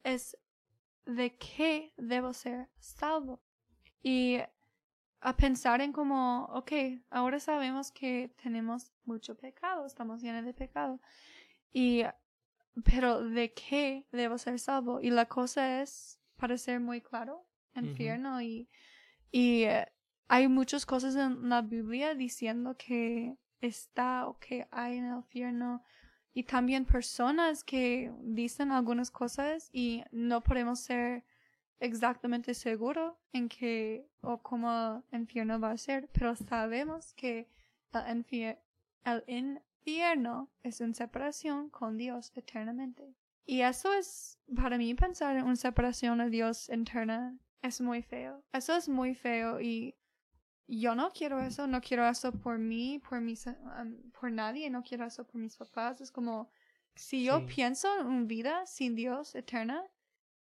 es 0.04 0.38
¿de 1.06 1.36
qué 1.38 1.94
debo 1.98 2.34
ser 2.34 2.70
salvo? 2.80 3.42
Y 4.02 4.38
a 5.22 5.36
pensar 5.36 5.82
en 5.82 5.92
como, 5.92 6.46
ok, 6.46 6.72
ahora 7.10 7.40
sabemos 7.40 7.92
que 7.92 8.34
tenemos 8.42 8.94
mucho 9.04 9.36
pecado, 9.36 9.86
estamos 9.86 10.22
llenos 10.22 10.46
de 10.46 10.54
pecado. 10.54 11.02
Y, 11.74 12.04
pero 12.84 13.22
¿de 13.22 13.54
qué 13.54 14.06
debo 14.12 14.38
ser 14.38 14.60
salvo? 14.60 15.02
Y 15.02 15.10
la 15.10 15.26
cosa 15.26 15.82
es, 15.82 16.20
para 16.38 16.58
ser 16.58 16.80
muy 16.80 17.02
claro, 17.02 17.46
infierno 17.76 18.42
y, 18.42 18.68
y 19.32 19.64
eh, 19.64 19.86
hay 20.28 20.48
muchas 20.48 20.86
cosas 20.86 21.16
en 21.16 21.50
la 21.50 21.62
Biblia 21.62 22.14
diciendo 22.14 22.76
que 22.78 23.38
está 23.62 24.28
o 24.28 24.38
que 24.38 24.68
hay 24.72 24.98
en 24.98 25.06
el 25.06 25.18
infierno 25.18 25.84
y 26.34 26.44
también 26.44 26.86
personas 26.86 27.64
que 27.64 28.12
dicen 28.22 28.72
algunas 28.72 29.12
cosas 29.12 29.70
y 29.74 30.04
no 30.12 30.42
podemos 30.42 30.80
ser 30.80 31.26
exactamente 31.80 32.54
seguros 32.54 33.14
en 33.34 33.50
que 33.50 34.06
o 34.22 34.42
cómo 34.42 35.04
el 35.12 35.22
infierno 35.22 35.60
va 35.60 35.72
a 35.72 35.78
ser, 35.78 36.10
pero 36.14 36.36
sabemos 36.36 37.14
que 37.14 37.48
el, 37.94 38.26
el 39.28 39.62
infierno 39.86 40.50
es 40.64 40.82
una 40.82 40.94
separación 40.94 41.70
con 41.70 41.98
Dios 41.98 42.32
eternamente. 42.36 43.16
Y 43.46 43.62
eso 43.62 43.92
es, 43.94 44.38
para 44.56 44.78
mí, 44.78 44.94
pensar 44.94 45.36
en 45.38 45.46
una 45.46 45.56
separación 45.56 46.20
de 46.20 46.30
Dios 46.30 46.70
eterna 46.70 47.38
es 47.62 47.82
muy 47.82 48.02
feo. 48.04 48.44
Eso 48.54 48.76
es 48.76 48.88
muy 48.88 49.16
feo 49.16 49.60
y 49.60 49.96
yo 50.68 50.94
no 50.94 51.10
quiero 51.12 51.40
eso, 51.42 51.66
no 51.66 51.82
quiero 51.82 52.08
eso 52.08 52.32
por 52.32 52.60
mí, 52.60 53.00
por 53.00 53.22
mis, 53.22 53.48
um, 53.48 54.12
por 54.12 54.32
nadie, 54.32 54.70
no 54.70 54.84
quiero 54.84 55.06
eso 55.06 55.26
por 55.26 55.42
mis 55.42 55.56
papás. 55.58 56.00
Es 56.00 56.12
como, 56.12 56.52
si 56.96 57.24
yo 57.24 57.40
Sí. 57.40 57.46
pienso 57.56 57.88
en 58.00 58.06
una 58.06 58.26
vida 58.26 58.66
sin 58.68 58.96
Dios 58.96 59.34
eterna, 59.34 59.84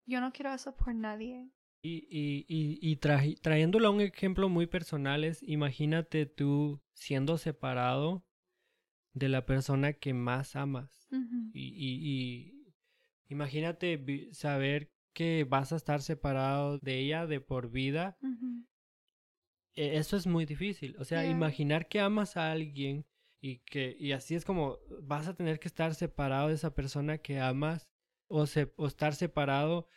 yo 0.05 0.21
no 0.21 0.33
quiero 0.33 0.53
eso 0.53 0.75
por 0.75 0.93
nadie. 0.95 1.49
Y, 1.83 2.09
y, 2.11 2.45
y, 2.49 2.79
y 2.81 2.97
trayéndolo 2.97 3.87
a 3.87 3.91
un 3.91 4.01
ejemplo 4.01 4.49
muy 4.49 4.67
personal 4.67 5.23
es, 5.23 5.41
imagínate 5.45 6.27
tú 6.27 6.81
siendo 6.95 7.39
separado 7.39 8.26
de 9.17 9.29
la 9.31 9.47
persona 9.47 9.95
que 9.95 10.13
más 10.13 10.57
amas. 10.57 11.09
Y, 11.55 11.69
y, 11.69 11.93
y 12.11 12.67
imagínate 13.31 14.29
saber 14.33 14.93
que 15.15 15.45
vas 15.49 15.73
a 15.73 15.77
estar 15.77 16.03
separado 16.03 16.79
de 16.79 16.99
ella 16.99 17.27
de 17.27 17.41
por 17.41 17.71
vida. 17.71 18.19
E- 19.75 19.97
Eso 19.97 20.17
es 20.17 20.27
muy 20.27 20.45
difícil. 20.45 20.95
O 20.99 21.05
sea, 21.05 21.23
Yeah. 21.23 21.31
imaginar 21.33 21.89
que 21.89 22.01
amas 22.01 22.37
a 22.37 22.51
alguien 22.53 23.07
y 23.41 23.59
que 23.61 23.97
y 23.99 24.13
así 24.13 24.35
es 24.35 24.45
como 24.45 24.79
vas 25.03 25.29
a 25.29 25.35
tener 25.35 25.59
que 25.61 25.69
estar 25.69 25.95
separado 25.95 26.49
de 26.49 26.55
esa 26.55 26.75
persona 26.75 27.19
que 27.19 27.41
amas 27.41 27.89
o, 28.29 28.47
se, 28.47 28.73
o 28.77 28.87
estar 28.87 29.15
separado 29.15 29.89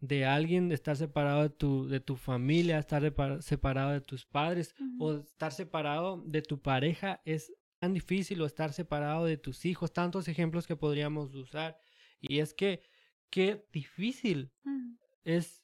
de 0.00 0.24
alguien, 0.24 0.70
estar 0.70 0.96
separado 0.96 1.42
de 1.42 1.50
tu, 1.50 1.88
de 1.88 1.98
tu 2.00 2.14
familia, 2.16 2.78
estar 2.78 3.02
separa- 3.02 3.42
separado 3.42 3.90
de 3.92 4.00
tus 4.00 4.24
padres 4.26 4.74
o 5.00 5.14
estar 5.14 5.52
separado 5.52 6.22
de 6.24 6.42
tu 6.42 6.60
pareja 6.60 7.20
es 7.24 7.52
tan 7.78 7.94
difícil 7.94 8.40
o 8.42 8.46
estar 8.46 8.72
separado 8.72 9.24
de 9.24 9.36
tus 9.36 9.64
hijos, 9.64 9.92
tantos 9.92 10.28
ejemplos 10.28 10.66
que 10.66 10.76
podríamos 10.76 11.34
usar. 11.34 11.78
Y 12.20 12.40
es 12.40 12.54
que 12.54 12.82
qué 13.30 13.64
difícil 13.72 14.50
Ujú. 14.64 14.98
es 15.24 15.62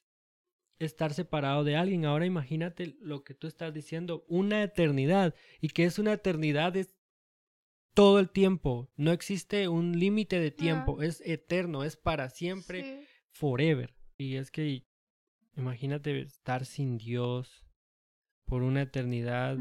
estar 0.79 1.13
separado 1.13 1.63
de 1.63 1.75
alguien. 1.75 2.05
Ahora 2.05 2.25
imagínate 2.25 2.95
lo 2.99 3.23
que 3.23 3.33
tú 3.33 3.47
estás 3.47 3.73
diciendo, 3.73 4.25
una 4.27 4.63
eternidad. 4.63 5.35
Y 5.61 5.69
que 5.69 5.85
es 5.85 5.99
una 5.99 6.13
eternidad 6.13 6.75
es 6.75 6.93
todo 7.93 8.19
el 8.19 8.29
tiempo. 8.29 8.91
No 8.95 9.11
existe 9.11 9.67
un 9.67 9.97
límite 9.99 10.39
de 10.39 10.51
tiempo. 10.51 11.01
Es 11.01 11.21
eterno, 11.21 11.83
es 11.83 11.95
para 11.97 12.29
siempre, 12.29 12.83
Sí. 12.83 13.07
forever. 13.29 13.95
Y 14.17 14.35
es 14.35 14.51
que 14.51 14.85
imagínate 15.57 16.19
estar 16.21 16.65
sin 16.65 16.97
Dios 16.97 17.65
por 18.45 18.63
una 18.63 18.81
eternidad. 18.81 19.57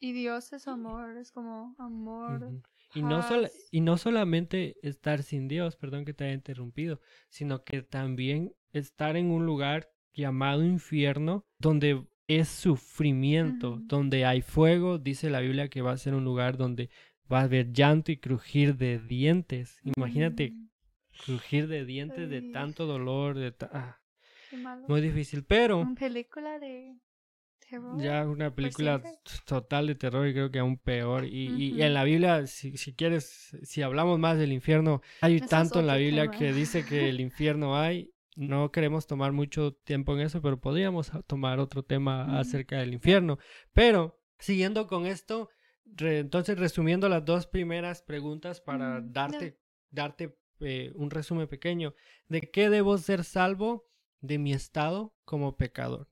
Y 0.00 0.12
Dios 0.12 0.52
es 0.52 0.68
amor, 0.68 1.16
es 1.16 1.32
como 1.32 1.74
amor. 1.78 2.52
Y 2.94 3.02
no, 3.02 3.18
paz. 3.20 3.52
y 3.70 3.80
no 3.80 3.96
solamente 3.98 4.76
estar 4.82 5.22
sin 5.22 5.48
Dios, 5.48 5.76
perdón 5.76 6.04
que 6.04 6.14
te 6.14 6.24
haya 6.24 6.34
interrumpido, 6.34 7.00
sino 7.28 7.64
que 7.64 7.82
también 7.82 8.54
estar 8.72 9.16
en 9.16 9.30
un 9.30 9.44
lugar 9.44 9.90
llamado 10.14 10.64
infierno, 10.64 11.44
donde 11.58 12.06
es 12.28 12.48
sufrimiento, 12.48 13.78
donde 13.82 14.24
hay 14.24 14.42
fuego, 14.42 14.98
dice 14.98 15.30
la 15.30 15.40
Biblia 15.40 15.68
que 15.68 15.82
va 15.82 15.92
a 15.92 15.96
ser 15.98 16.14
un 16.14 16.24
lugar 16.24 16.56
donde 16.56 16.90
va 17.30 17.40
a 17.40 17.44
haber 17.44 17.72
llanto 17.72 18.10
y 18.12 18.16
crujir 18.18 18.76
de 18.76 18.98
dientes. 18.98 19.78
Imagínate 19.96 20.52
Mm, 20.52 20.68
crujir 21.24 21.68
de 21.68 21.84
dientes 21.84 22.28
de 22.30 22.42
tanto 22.52 22.86
dolor, 22.86 23.36
de 23.36 23.52
ta- 23.52 23.70
ah, 23.72 24.00
qué 24.50 24.56
malo. 24.56 24.86
muy 24.88 25.00
difícil, 25.00 25.44
pero 25.44 25.86
película 25.98 26.58
de 26.58 26.96
terror. 27.68 28.00
ya 28.00 28.26
una 28.28 28.54
película 28.54 28.98
siempre. 29.00 29.20
t- 29.24 29.30
total 29.46 29.86
de 29.86 29.94
terror 29.94 30.26
y 30.26 30.32
creo 30.32 30.50
que 30.50 30.58
aún 30.58 30.78
peor. 30.78 31.24
Y, 31.24 31.74
y 31.74 31.82
en 31.82 31.94
la 31.94 32.04
Biblia, 32.04 32.46
si, 32.46 32.76
si 32.76 32.94
quieres, 32.94 33.56
si 33.62 33.82
hablamos 33.82 34.18
más 34.18 34.38
del 34.38 34.52
infierno, 34.52 35.02
hay 35.20 35.36
Eso 35.36 35.46
tanto 35.46 35.80
en 35.80 35.86
la 35.86 35.96
Biblia 35.96 36.22
tema. 36.24 36.36
que 36.38 36.52
dice 36.52 36.84
que 36.84 37.08
el 37.08 37.20
infierno 37.20 37.76
hay. 37.78 38.12
No 38.36 38.70
queremos 38.70 39.06
tomar 39.08 39.32
mucho 39.32 39.72
tiempo 39.74 40.14
en 40.14 40.20
eso, 40.20 40.40
pero 40.40 40.60
podríamos 40.60 41.10
tomar 41.26 41.58
otro 41.58 41.82
tema 41.82 42.38
acerca 42.38 42.78
del 42.78 42.94
infierno. 42.94 43.38
Pero, 43.72 44.20
siguiendo 44.38 44.86
con 44.86 45.06
esto, 45.06 45.48
re- 45.84 46.20
entonces 46.20 46.56
resumiendo 46.56 47.08
las 47.08 47.24
dos 47.24 47.48
primeras 47.48 48.00
preguntas 48.02 48.60
para 48.60 49.00
darte, 49.00 49.58
darte 49.90 50.38
eh, 50.60 50.92
un 50.94 51.10
resumen 51.10 51.48
pequeño. 51.48 51.94
¿De 52.28 52.40
qué 52.42 52.70
debo 52.70 52.96
ser 52.98 53.24
salvo? 53.24 53.88
De 54.20 54.38
mi 54.38 54.52
estado 54.52 55.14
como 55.24 55.56
pecador. 55.56 56.08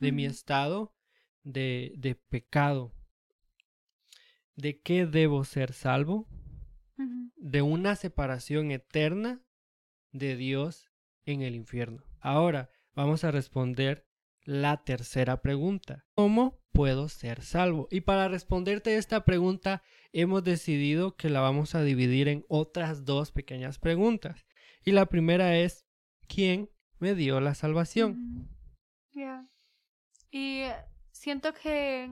De 0.00 0.12
mi 0.12 0.24
estado 0.24 0.94
de, 1.42 1.92
de 1.96 2.14
pecado. 2.14 2.92
¿De 4.56 4.80
qué 4.80 5.06
debo 5.06 5.44
ser 5.44 5.72
salvo? 5.72 6.26
De 7.36 7.62
una 7.62 7.96
separación 7.96 8.70
eterna 8.70 9.42
de 10.12 10.36
Dios 10.36 10.90
en 11.24 11.40
el 11.42 11.54
infierno. 11.54 12.04
Ahora 12.20 12.70
vamos 12.94 13.24
a 13.24 13.30
responder 13.30 14.06
la 14.42 14.84
tercera 14.84 15.40
pregunta. 15.40 16.04
¿Cómo 16.14 16.60
puedo 16.72 17.08
ser 17.08 17.42
salvo? 17.42 17.88
Y 17.90 18.02
para 18.02 18.28
responderte 18.28 18.96
esta 18.96 19.24
pregunta 19.24 19.82
hemos 20.12 20.44
decidido 20.44 21.16
que 21.16 21.30
la 21.30 21.40
vamos 21.40 21.74
a 21.74 21.82
dividir 21.82 22.28
en 22.28 22.44
otras 22.48 23.04
dos 23.04 23.32
pequeñas 23.32 23.78
preguntas. 23.78 24.46
Y 24.84 24.92
la 24.92 25.06
primera 25.06 25.56
es, 25.56 25.86
¿quién 26.26 26.70
me 26.98 27.14
dio 27.14 27.40
la 27.40 27.54
salvación? 27.54 28.48
Ya. 29.12 29.48
Y 30.30 30.62
siento 31.12 31.52
que 31.54 32.10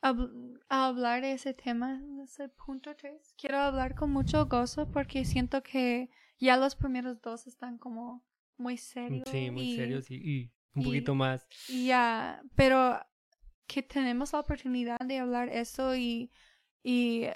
a 0.00 0.86
hablar 0.86 1.22
de 1.22 1.32
ese 1.32 1.54
tema, 1.54 2.00
de 2.00 2.22
ese 2.24 2.48
punto 2.48 2.94
3, 2.94 3.34
quiero 3.36 3.58
hablar 3.58 3.94
con 3.94 4.10
mucho 4.10 4.46
gozo 4.46 4.90
porque 4.90 5.24
siento 5.24 5.62
que 5.62 6.08
ya 6.38 6.56
los 6.56 6.76
primeros 6.76 7.20
dos 7.20 7.46
están 7.46 7.78
como 7.78 8.24
muy 8.56 8.76
serios. 8.76 9.28
Sí, 9.28 9.50
muy 9.50 9.64
y- 9.64 9.76
serios 9.76 10.10
y, 10.10 10.14
y 10.16 10.52
un 10.74 10.82
y- 10.82 10.84
poquito 10.84 11.14
más. 11.14 11.46
Ya, 11.68 12.42
pero 12.54 13.00
que 13.66 13.82
tenemos 13.82 14.32
la 14.32 14.40
oportunidad 14.40 14.98
de 15.00 15.18
hablar 15.18 15.48
eso 15.48 15.94
y, 15.96 16.30
y 16.82 17.26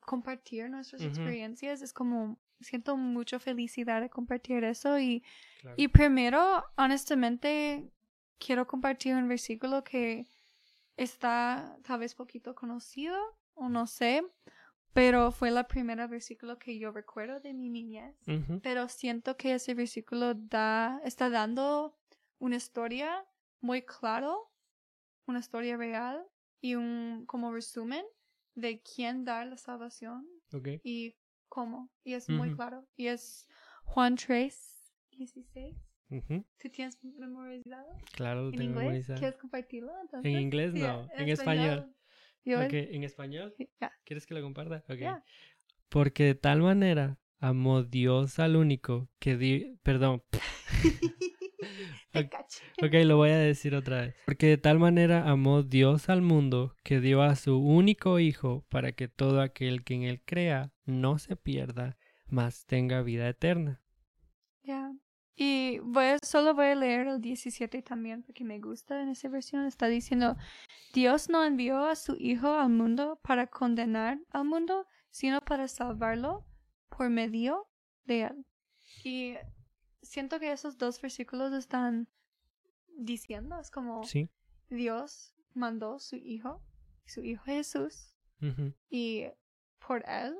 compartir 0.00 0.70
nuestras 0.70 1.02
experiencias 1.02 1.82
es 1.82 1.92
como 1.92 2.38
siento 2.60 2.96
mucha 2.96 3.38
felicidad 3.38 4.00
de 4.00 4.10
compartir 4.10 4.64
eso 4.64 4.98
y, 4.98 5.22
Claro. 5.60 5.76
y 5.78 5.88
primero, 5.88 6.64
honestamente, 6.76 7.90
quiero 8.38 8.66
compartir 8.66 9.14
un 9.14 9.28
versículo 9.28 9.84
que 9.84 10.26
está 10.96 11.76
tal 11.82 12.00
vez 12.00 12.14
poquito 12.14 12.54
conocido 12.54 13.16
o 13.54 13.68
no 13.68 13.86
sé, 13.86 14.22
pero 14.92 15.30
fue 15.32 15.50
la 15.50 15.66
primera 15.68 16.06
versículo 16.06 16.58
que 16.58 16.78
yo 16.78 16.90
recuerdo 16.92 17.40
de 17.40 17.52
mi 17.54 17.68
niñez. 17.70 18.16
Ujú, 18.26 18.60
Pero 18.62 18.88
siento 18.88 19.36
que 19.36 19.54
ese 19.54 19.74
versículo 19.74 20.34
da, 20.34 21.00
está 21.04 21.30
dando 21.30 21.96
una 22.38 22.56
historia 22.56 23.24
muy 23.60 23.82
claro, 23.82 24.50
una 25.26 25.38
historia 25.40 25.76
real 25.76 26.24
y 26.60 26.74
un 26.74 27.24
como 27.26 27.52
resumen 27.52 28.04
de 28.54 28.82
quién 28.82 29.24
da 29.24 29.44
la 29.44 29.56
salvación 29.56 30.26
ok. 30.52 30.68
y 30.82 31.14
cómo. 31.50 31.90
Y 32.02 32.14
es 32.14 32.30
muy 32.30 32.48
Ujú. 32.48 32.56
claro. 32.56 32.86
Y 32.96 33.08
es 33.08 33.46
Juan 33.84 34.16
3, 34.16 34.90
16. 35.10 35.76
Ujú, 36.08 36.44
¿Tú 36.58 36.68
tienes 36.70 36.98
memorizado? 37.04 37.86
Claro, 38.12 38.44
lo 38.44 38.50
¿En 38.52 38.56
tengo 38.56 38.70
inglés? 38.70 38.82
memorizado. 38.84 39.18
¿Quieres 39.18 39.36
compartirlo 39.38 39.92
entonces? 40.00 40.32
En 40.32 40.38
inglés 40.38 40.72
no, 40.74 41.08
en 41.18 41.28
español. 41.28 41.94
Yo, 42.44 42.58
Ok, 42.62 42.72
¿En 42.72 43.04
español? 43.04 43.54
ya, 43.80 43.92
¿Quieres 44.04 44.26
que 44.26 44.34
lo 44.34 44.42
comparta? 44.42 44.82
Ok. 44.88 44.98
ya. 45.00 45.22
Porque 45.88 46.24
de 46.24 46.34
tal 46.34 46.62
manera 46.62 47.18
amó 47.40 47.82
Dios 47.82 48.38
al 48.38 48.56
único 48.56 49.08
que 49.18 49.36
di... 49.36 49.76
Perdón. 49.82 50.22
Te 52.12 52.20
Ok. 52.20 52.28
caché. 52.30 52.64
Ok, 52.82 52.92
lo 53.06 53.16
voy 53.16 53.30
a 53.30 53.38
decir 53.38 53.74
otra 53.74 54.02
vez. 54.02 54.14
Porque 54.26 54.46
de 54.46 54.58
tal 54.58 54.78
manera 54.78 55.28
amó 55.28 55.62
Dios 55.62 56.08
al 56.08 56.22
mundo 56.22 56.74
que 56.82 57.00
dio 57.00 57.22
a 57.22 57.36
su 57.36 57.58
único 57.58 58.18
Hijo 58.18 58.64
para 58.68 58.92
que 58.92 59.08
todo 59.08 59.40
aquel 59.40 59.84
que 59.84 59.94
en 59.94 60.02
él 60.02 60.20
crea 60.24 60.72
no 60.86 61.18
se 61.18 61.36
pierda, 61.36 61.96
mas 62.28 62.66
tenga 62.66 63.02
vida 63.02 63.28
eterna. 63.28 63.80
Ya. 64.62 64.92
Y 65.36 65.78
voy 65.78 66.04
a- 66.06 66.18
solo 66.22 66.54
voy 66.54 66.66
a 66.66 66.74
leer 66.74 67.06
el 67.06 67.20
17 67.20 67.80
también 67.82 68.22
porque 68.22 68.44
me 68.44 68.58
gusta 68.60 69.00
en 69.02 69.08
esa 69.08 69.28
versión. 69.28 69.64
Está 69.66 69.86
diciendo, 69.86 70.36
Dios 70.92 71.28
no 71.30 71.44
envió 71.44 71.84
a 71.86 71.94
su 71.96 72.16
Hijo 72.18 72.58
al 72.58 72.70
mundo 72.70 73.18
para 73.22 73.46
condenar 73.46 74.18
al 74.30 74.44
mundo, 74.44 74.86
sino 75.10 75.40
para 75.40 75.66
salvarlo 75.68 76.44
por 76.88 77.08
medio 77.08 77.68
de 78.04 78.22
él. 78.24 78.44
Y 79.04 79.34
siento 80.02 80.38
que 80.40 80.52
esos 80.52 80.78
dos 80.78 81.00
versículos 81.00 81.52
están 81.52 82.08
diciendo, 82.96 83.58
es 83.58 83.70
como 83.70 84.04
¿Sí? 84.04 84.30
Dios 84.68 85.34
mandó 85.54 85.98
su 85.98 86.16
Hijo, 86.16 86.62
su 87.06 87.22
Hijo 87.22 87.44
Jesús, 87.44 88.14
y 88.88 89.26
por 89.86 90.02
él, 90.08 90.34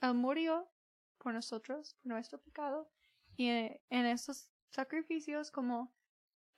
él 0.00 0.14
murió 0.14 0.70
por 1.18 1.32
nosotros, 1.32 1.96
por 2.02 2.12
nuestro 2.12 2.38
pecado. 2.40 2.90
Y 3.36 3.48
en 3.48 4.06
esos 4.06 4.50
sacrificios 4.70 5.50
como 5.50 5.94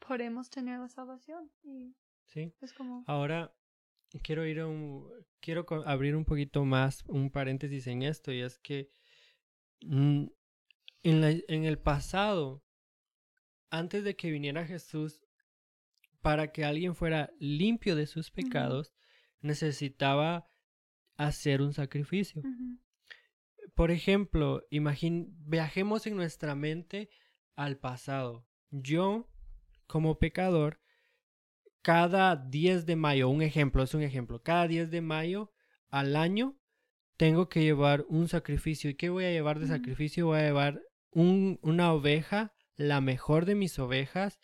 podemos 0.00 0.50
tener 0.50 0.80
la 0.80 0.88
salvación. 0.88 1.50
Y 1.62 1.94
Sí. 2.26 2.52
es 2.60 2.72
como... 2.72 3.04
Ahora 3.06 3.54
quiero 4.22 4.44
ir 4.46 4.60
a 4.60 4.66
un 4.66 5.08
quiero 5.40 5.66
abrir 5.86 6.16
un 6.16 6.24
poquito 6.24 6.64
más 6.64 7.04
un 7.06 7.30
paréntesis 7.30 7.86
en 7.86 8.02
esto 8.02 8.32
y 8.32 8.40
es 8.40 8.58
que 8.58 8.90
mm, 9.82 10.26
en, 11.02 11.20
la- 11.20 11.30
en 11.48 11.64
el 11.64 11.78
pasado 11.78 12.64
antes 13.70 14.04
de 14.04 14.16
que 14.16 14.30
viniera 14.30 14.66
Jesús 14.66 15.20
para 16.20 16.52
que 16.52 16.64
alguien 16.64 16.94
fuera 16.94 17.30
limpio 17.38 17.96
de 17.96 18.06
sus 18.06 18.30
pecados 18.30 18.92
necesitaba 19.40 20.48
hacer 21.16 21.62
un 21.62 21.72
sacrificio. 21.72 22.42
Por 23.74 23.90
ejemplo, 23.90 24.62
imagin 24.70 25.34
viajemos 25.48 26.06
en 26.06 26.16
nuestra 26.16 26.54
mente 26.54 27.08
al 27.56 27.78
pasado. 27.78 28.46
Yo, 28.70 29.28
como 29.86 30.18
pecador, 30.18 30.80
cada 31.82 32.36
10 32.36 32.86
de 32.86 32.96
mayo, 32.96 33.28
un 33.28 33.42
ejemplo, 33.42 33.82
es 33.82 33.94
un 33.94 34.02
ejemplo, 34.02 34.42
cada 34.42 34.68
10 34.68 34.90
de 34.90 35.00
mayo 35.00 35.52
al 35.88 36.14
año 36.16 36.56
tengo 37.16 37.48
que 37.48 37.62
llevar 37.62 38.04
un 38.08 38.28
sacrificio. 38.28 38.90
¿Y 38.90 38.94
qué 38.94 39.08
voy 39.10 39.24
a 39.24 39.30
llevar 39.32 39.58
de 39.58 39.66
sacrificio? 39.66 40.26
Voy 40.26 40.38
a 40.38 40.44
llevar 40.44 40.80
un- 41.12 41.58
una 41.62 41.92
oveja, 41.92 42.54
la 42.76 43.00
mejor 43.00 43.44
de 43.44 43.54
mis 43.54 43.78
ovejas, 43.78 44.40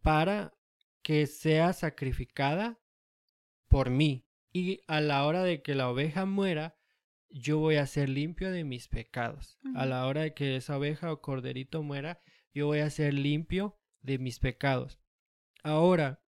para 0.00 0.54
que 1.02 1.26
sea 1.26 1.72
sacrificada 1.72 2.80
por 3.68 3.90
mí. 3.90 4.26
Y 4.52 4.82
a 4.86 5.00
la 5.00 5.24
hora 5.26 5.42
de 5.42 5.62
que 5.62 5.74
la 5.74 5.88
oveja 5.88 6.26
muera, 6.26 6.76
yo 7.30 7.58
voy 7.58 7.76
a 7.76 7.86
ser 7.86 8.08
limpio 8.08 8.50
de 8.50 8.64
mis 8.64 8.88
pecados. 8.88 9.58
A 9.74 9.86
la 9.86 10.06
hora 10.06 10.20
de 10.22 10.34
que 10.34 10.56
esa 10.56 10.76
oveja 10.76 11.10
o 11.10 11.22
corderito 11.22 11.82
muera, 11.82 12.20
yo 12.52 12.66
voy 12.66 12.80
a 12.80 12.90
ser 12.90 13.14
limpio 13.14 13.78
de 14.02 14.18
mis 14.18 14.38
pecados. 14.38 15.00
Ahora, 15.62 16.22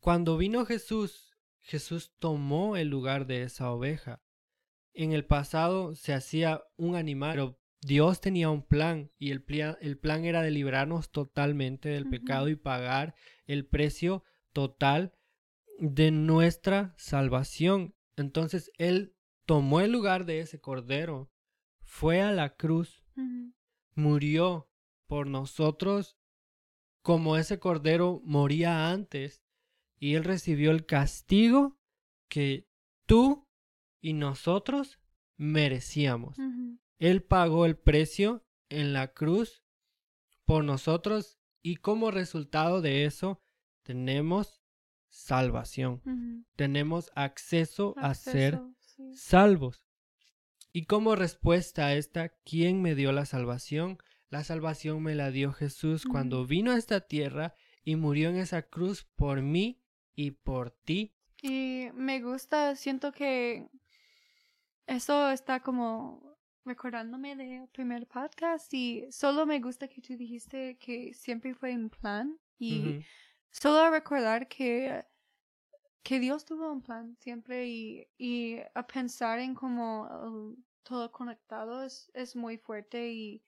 cuando 0.00 0.36
vino 0.36 0.66
Jesús, 0.66 1.36
Jesús 1.60 2.14
tomó 2.18 2.76
el 2.76 2.88
lugar 2.88 3.26
de 3.26 3.42
esa 3.42 3.70
oveja. 3.70 4.22
En 4.92 5.12
el 5.12 5.24
pasado 5.24 5.94
se 5.94 6.14
hacía 6.14 6.64
un 6.76 6.96
animal, 6.96 7.32
pero 7.32 7.60
Dios 7.80 8.20
tenía 8.20 8.50
un 8.50 8.62
plan 8.62 9.10
y 9.18 9.30
el, 9.30 9.42
plan 9.42 10.24
era 10.24 10.42
de 10.42 10.50
librarnos 10.50 11.10
totalmente 11.10 11.88
del 11.88 12.08
pecado 12.08 12.48
y 12.48 12.56
pagar 12.56 13.14
el 13.46 13.66
precio 13.66 14.24
total 14.52 15.14
de 15.78 16.10
nuestra 16.10 16.94
salvación. 16.96 17.94
Entonces 18.16 18.70
Él 18.78 19.14
tomó 19.44 19.80
el 19.80 19.92
lugar 19.92 20.24
de 20.24 20.40
ese 20.40 20.60
cordero, 20.60 21.30
fue 21.82 22.22
a 22.22 22.32
la 22.32 22.56
cruz, 22.56 23.04
murió 23.94 24.68
por 25.06 25.26
nosotros 25.26 26.18
como 27.02 27.36
ese 27.36 27.60
cordero 27.60 28.20
moría 28.24 28.90
antes 28.90 29.44
y 29.98 30.14
Él 30.14 30.24
recibió 30.24 30.72
el 30.72 30.86
castigo 30.86 31.78
que 32.28 32.68
tú 33.06 33.46
y 34.00 34.12
nosotros 34.12 34.98
merecíamos. 35.36 36.36
Él 36.98 37.22
pagó 37.22 37.66
el 37.66 37.76
precio 37.76 38.44
en 38.68 38.92
la 38.92 39.12
cruz 39.12 39.62
por 40.44 40.64
nosotros 40.64 41.38
y 41.62 41.76
como 41.76 42.10
resultado 42.10 42.80
de 42.80 43.04
eso 43.04 43.40
tenemos 43.82 44.62
salvación. 45.08 46.46
Tenemos 46.56 47.10
acceso, 47.14 47.94
a 47.96 48.14
ser 48.14 48.60
sí. 48.80 49.14
salvos. 49.14 49.84
Y 50.72 50.84
como 50.84 51.16
respuesta 51.16 51.86
a 51.86 51.94
esta, 51.94 52.28
¿quién 52.44 52.82
me 52.82 52.94
dio 52.94 53.12
la 53.12 53.24
salvación? 53.24 53.98
La 54.28 54.44
salvación 54.44 55.02
me 55.02 55.14
la 55.14 55.30
dio 55.30 55.52
Jesús 55.52 56.04
cuando 56.04 56.46
vino 56.46 56.72
a 56.72 56.76
esta 56.76 57.00
tierra 57.00 57.54
y 57.84 57.96
murió 57.96 58.28
en 58.28 58.36
esa 58.36 58.62
cruz 58.62 59.04
por 59.16 59.40
mí 59.40 59.80
y 60.14 60.32
por 60.32 60.70
ti. 60.70 61.14
Y 61.40 61.88
me 61.94 62.20
gusta, 62.20 62.76
siento 62.76 63.12
que 63.12 63.68
eso 64.86 65.30
está 65.30 65.60
como 65.60 66.35
recordándome 66.66 67.36
del 67.36 67.68
primer 67.68 68.06
podcast 68.06 68.74
y 68.74 69.06
solo 69.10 69.46
me 69.46 69.60
gusta 69.60 69.88
que 69.88 70.02
tú 70.02 70.16
dijiste 70.16 70.76
que 70.78 71.14
siempre 71.14 71.54
fue 71.54 71.74
un 71.74 71.88
plan 71.90 72.38
y 72.58 72.96
Ujú, 72.96 73.04
solo 73.50 73.90
recordar 73.90 74.48
que 74.48 75.04
que 76.02 76.20
Dios 76.20 76.44
tuvo 76.44 76.70
un 76.70 76.82
plan 76.82 77.16
siempre 77.18 77.66
y, 77.66 78.06
y 78.16 78.58
a 78.74 78.86
pensar 78.86 79.40
en 79.40 79.54
cómo 79.54 80.06
um, 80.08 80.56
todo 80.82 81.10
conectado 81.10 81.82
es, 81.82 82.10
es 82.14 82.36
muy 82.36 82.58
fuerte 82.58 83.10
y, 83.12 83.42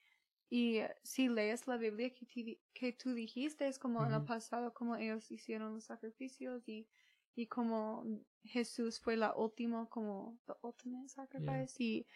y 0.51 0.81
si 1.05 1.29
lees 1.29 1.67
la 1.69 1.77
Biblia 1.77 2.11
que, 2.13 2.27
ti 2.27 2.61
que 2.75 2.93
tú 2.93 3.15
dijiste 3.15 3.69
es 3.69 3.79
como 3.79 4.05
en 4.05 4.13
el 4.13 4.23
pasado 4.23 4.75
como 4.75 4.97
ellos 4.97 5.31
hicieron 5.31 5.75
los 5.75 5.85
sacrificios 5.85 6.69
y, 6.69 6.89
y 7.37 7.47
como 7.47 8.05
Jesús 8.43 8.99
fue 9.01 9.17
la 9.17 9.35
última 9.37 9.87
como 9.89 10.39
the 10.47 10.55
ultimate 10.63 11.09
sacrifice 11.09 11.75
y 11.83 12.07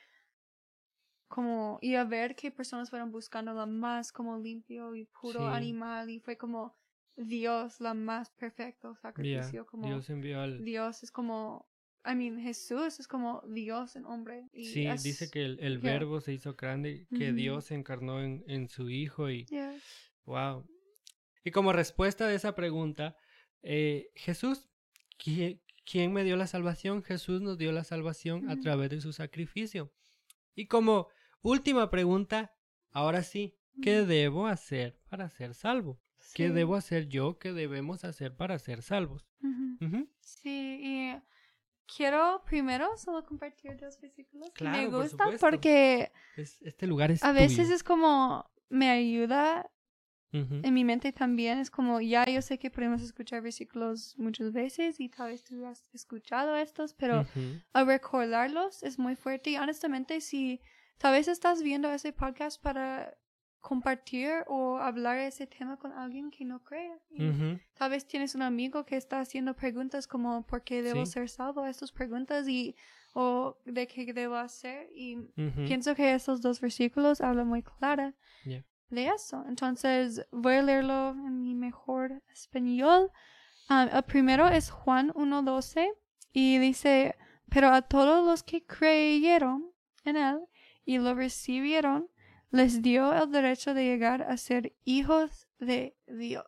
como 1.35 1.79
y 1.81 1.95
a 1.95 2.05
ver 2.05 2.35
que 2.37 2.51
personas 2.51 2.91
fueron 2.91 3.11
buscando 3.11 3.53
la 3.55 3.65
más 3.67 4.13
como 4.13 4.39
limpio 4.39 4.95
y 4.95 5.07
puro 5.07 5.41
Sí. 5.41 5.57
animal 5.57 6.11
y 6.11 6.21
fue 6.21 6.37
como 6.37 6.77
Dios 7.17 7.81
la 7.81 7.95
más 7.95 8.31
perfecto 8.31 8.95
sacrificio 8.97 9.65
como 9.67 9.87
Dios 9.87 10.09
envió 10.11 10.41
al... 10.43 10.63
Dios 10.63 11.03
es 11.03 11.11
como 11.11 11.67
I 12.05 12.15
mean 12.15 12.39
Jesús 12.39 13.01
es 13.01 13.09
como 13.09 13.43
Dios 13.49 13.97
en 13.97 14.05
hombre 14.05 14.49
y 14.53 14.65
Sí, 14.67 14.87
es- 14.87 15.03
dice 15.03 15.31
que 15.31 15.45
el, 15.45 15.59
el 15.61 15.81
yeah. 15.81 15.93
verbo 15.95 16.21
se 16.21 16.33
hizo 16.35 16.55
grande, 16.55 17.07
que 17.17 17.29
Ujú. 17.29 17.37
Dios 17.37 17.65
se 17.67 17.75
encarnó 17.77 18.21
en, 18.23 18.45
en 18.47 18.69
su 18.69 18.91
Hijo 18.91 19.31
y... 19.31 19.47
Yeah. 19.47 19.75
Wow. 20.25 20.67
Y 21.45 21.51
como 21.51 21.73
respuesta 21.73 22.27
de 22.27 22.35
esa 22.37 22.55
pregunta, 22.55 23.17
eh, 23.63 24.11
Jesús, 24.15 24.69
¿quién, 25.19 25.61
quién 25.85 26.13
me 26.13 26.25
dio 26.25 26.37
la 26.37 26.47
salvación? 26.47 27.03
Jesús 27.03 27.41
nos 27.41 27.57
dio 27.59 27.73
la 27.73 27.85
salvación 27.85 28.49
a 28.49 28.55
Ujú. 28.55 28.63
través 28.63 28.91
de 28.91 29.01
su 29.01 29.13
sacrificio. 29.13 29.93
Y 30.55 30.67
como 30.67 31.09
última 31.43 31.91
pregunta, 31.91 32.55
ahora 32.91 33.23
sí, 33.23 33.57
¿qué 33.81 34.03
debo 34.07 34.47
hacer 34.47 34.99
para 35.09 35.29
ser 35.29 35.55
salvo? 35.55 36.01
¿Qué 36.35 36.51
debo 36.51 36.77
hacer 36.77 37.09
yo? 37.09 37.39
¿Qué 37.39 37.53
debemos 37.53 38.05
hacer 38.05 38.35
para 38.37 38.59
ser 38.59 38.83
salvos? 38.83 39.27
Sí, 40.21 40.79
y 40.83 41.15
quiero 41.95 42.43
primero 42.47 42.97
solo 42.97 43.25
compartir 43.25 43.77
dos 43.77 44.01
versículos 44.01 44.49
que 44.51 44.55
Claro, 44.65 44.79
me 44.79 44.87
gustan 44.87 45.29
porque 45.39 46.13
Es- 46.37 46.61
este 46.63 46.87
lugar 46.87 47.11
es 47.11 47.23
a 47.23 47.33
veces 47.33 47.67
tuyo. 47.67 47.75
es 47.75 47.83
como 47.83 48.51
me 48.71 48.89
ayuda 48.89 49.69
en 50.65 50.73
mi 50.73 50.83
mente 50.85 51.13
también 51.13 51.59
es 51.59 51.71
como 51.71 52.01
ya 52.01 52.25
yo 52.25 52.41
sé 52.41 52.59
que 52.59 52.71
podemos 52.71 53.03
escuchar 53.03 53.43
versículos 53.43 54.15
muchas 54.17 54.53
veces 54.53 54.99
y 54.99 55.11
tal 55.11 55.29
vez 55.31 55.45
tú 55.45 55.67
has 55.67 55.93
escuchado 55.93 56.57
estos 56.57 56.95
pero 56.95 57.27
al 57.75 57.87
recordarlos 57.87 58.83
es 58.83 58.99
muy 58.99 59.15
fuerte 59.15 59.51
y 59.51 59.57
honestamente 59.57 60.23
si 60.23 60.63
tal 61.03 61.13
vez 61.15 61.27
estás 61.27 61.63
viendo 61.65 61.91
ese 61.93 62.13
podcast 62.13 62.63
para 62.63 63.13
compartir 63.61 64.31
o 64.47 64.77
hablar 64.79 65.19
ese 65.19 65.49
tema 65.49 65.77
con 65.77 65.93
alguien 65.93 66.31
que 66.31 66.45
no 66.45 66.63
cree 66.63 66.93
tal 67.75 67.91
vez 67.91 68.07
tienes 68.07 68.35
un 68.37 68.43
amigo 68.43 68.85
que 68.85 68.97
está 68.97 69.19
haciendo 69.21 69.55
preguntas 69.55 70.07
como 70.07 70.47
¿por 70.47 70.63
qué 70.63 70.81
debo 70.81 71.05
Sí. 71.05 71.13
ser 71.13 71.29
salvo? 71.29 71.67
estas 71.67 71.91
preguntas 71.91 72.47
y 72.49 72.77
o 73.15 73.57
de 73.65 73.87
qué 73.89 74.13
debo 74.13 74.37
hacer 74.37 74.89
y 74.95 75.17
Ujú. 75.17 75.65
pienso 75.67 75.95
que 75.97 76.15
esos 76.15 76.41
dos 76.41 76.61
versículos 76.61 77.21
hablan 77.21 77.49
muy 77.49 77.63
clara 77.65 78.15
de 78.91 79.07
eso. 79.09 79.43
Entonces 79.49 80.25
voy 80.31 80.55
a 80.57 80.63
leerlo 80.63 81.11
en 81.11 81.41
mi 81.43 81.55
mejor 81.55 82.23
español. 82.33 83.11
Um, 83.71 83.89
el 83.91 84.03
primero 84.05 84.47
es 84.49 84.71
Juan 84.71 85.11
1.12 85.15 85.89
y 86.33 86.59
dice, 86.59 87.17
pero 87.49 87.69
a 87.71 87.83
todos 87.83 88.25
los 88.25 88.43
que 88.43 88.65
creyeron 88.67 89.73
en 90.05 90.17
él 90.17 90.41
y 90.85 90.99
lo 90.99 91.15
recibieron, 91.15 92.09
les 92.51 92.83
dio 92.83 93.13
el 93.13 93.31
derecho 93.31 93.75
de 93.75 93.85
llegar 93.85 94.23
a 94.23 94.37
ser 94.37 94.75
hijos 94.85 95.49
de 95.59 95.97
Dios. 96.07 96.47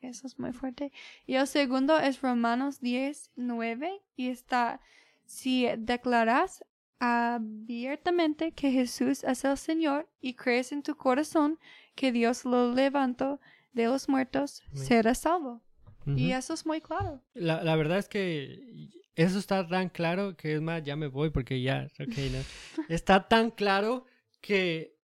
Eso 0.00 0.26
es 0.26 0.38
muy 0.38 0.52
fuerte. 0.52 0.92
Y 1.26 1.34
el 1.34 1.46
segundo 1.46 1.98
es 1.98 2.22
Romanos 2.22 2.80
10.9 2.80 4.00
y 4.16 4.28
está, 4.28 4.80
si 5.26 5.66
declaras 5.76 6.64
abiertamente 6.98 8.52
que 8.52 8.70
Jesús 8.70 9.24
es 9.24 9.44
el 9.44 9.56
Señor 9.56 10.08
y 10.20 10.34
crees 10.34 10.72
en 10.72 10.82
tu 10.82 10.96
corazón 10.96 11.58
que 11.94 12.12
Dios 12.12 12.44
lo 12.44 12.72
levantó 12.72 13.40
de 13.72 13.86
los 13.86 14.08
muertos, 14.08 14.62
serás 14.72 15.18
salvo. 15.18 15.62
Y 16.06 16.32
eso 16.32 16.54
es 16.54 16.66
muy 16.66 16.80
claro. 16.80 17.22
La, 17.34 17.62
la 17.62 17.76
verdad 17.76 17.98
es 17.98 18.08
que 18.08 18.88
eso 19.22 19.38
está 19.38 19.66
tan 19.66 19.88
claro 19.88 20.36
que 20.36 20.54
es 20.54 20.60
más, 20.60 20.82
ya 20.82 20.96
me 20.96 21.06
voy 21.08 21.30
porque 21.30 21.60
ya, 21.60 21.86
ok, 22.00 22.16
no. 22.32 22.38
Está 22.88 23.28
tan 23.28 23.50
claro 23.50 24.04
que, 24.40 24.96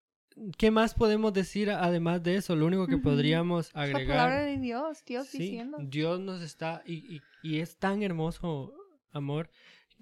¿qué 0.57 0.71
más 0.71 0.95
podemos 0.95 1.33
decir 1.33 1.71
además 1.71 2.23
de 2.23 2.37
eso? 2.37 2.57
Lo 2.57 2.67
único 2.67 2.87
que 2.87 2.99
podríamos 2.99 3.69
La 3.75 3.83
palabra 3.93 3.99
agregar. 4.37 4.45
de 4.45 4.59
Dios, 4.59 5.05
Dios 5.05 5.27
Sí, 5.29 5.39
diciendo. 5.39 5.79
Dios 5.81 6.21
nos 6.21 6.41
está, 6.43 6.83
y, 6.87 7.17
y, 7.17 7.21
y 7.43 7.61
es 7.61 7.77
tan 7.79 8.03
hermoso, 8.03 8.73
amor, 9.11 9.51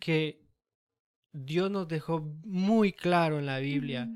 que 0.00 0.40
Dios 1.33 1.70
nos 1.70 1.88
dejó 1.88 2.20
muy 2.44 2.92
claro 2.92 3.38
en 3.38 3.46
la 3.46 3.59
Biblia 3.59 4.09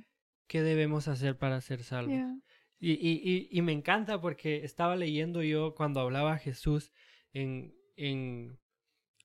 qué 0.46 0.62
debemos 0.62 1.08
hacer 1.08 1.36
para 1.36 1.60
ser 1.60 1.82
salvos. 1.82 2.14
Yeah. 2.14 2.38
Y, 2.80 2.92
y, 2.92 3.20
y, 3.24 3.48
y 3.50 3.62
me 3.62 3.72
encanta 3.72 4.20
porque 4.20 4.64
estaba 4.64 4.94
leyendo 4.94 5.42
yo 5.42 5.74
cuando 5.74 6.00
hablaba 6.00 6.38
Jesús 6.38 6.92
en, 7.32 7.74
en, 7.96 8.58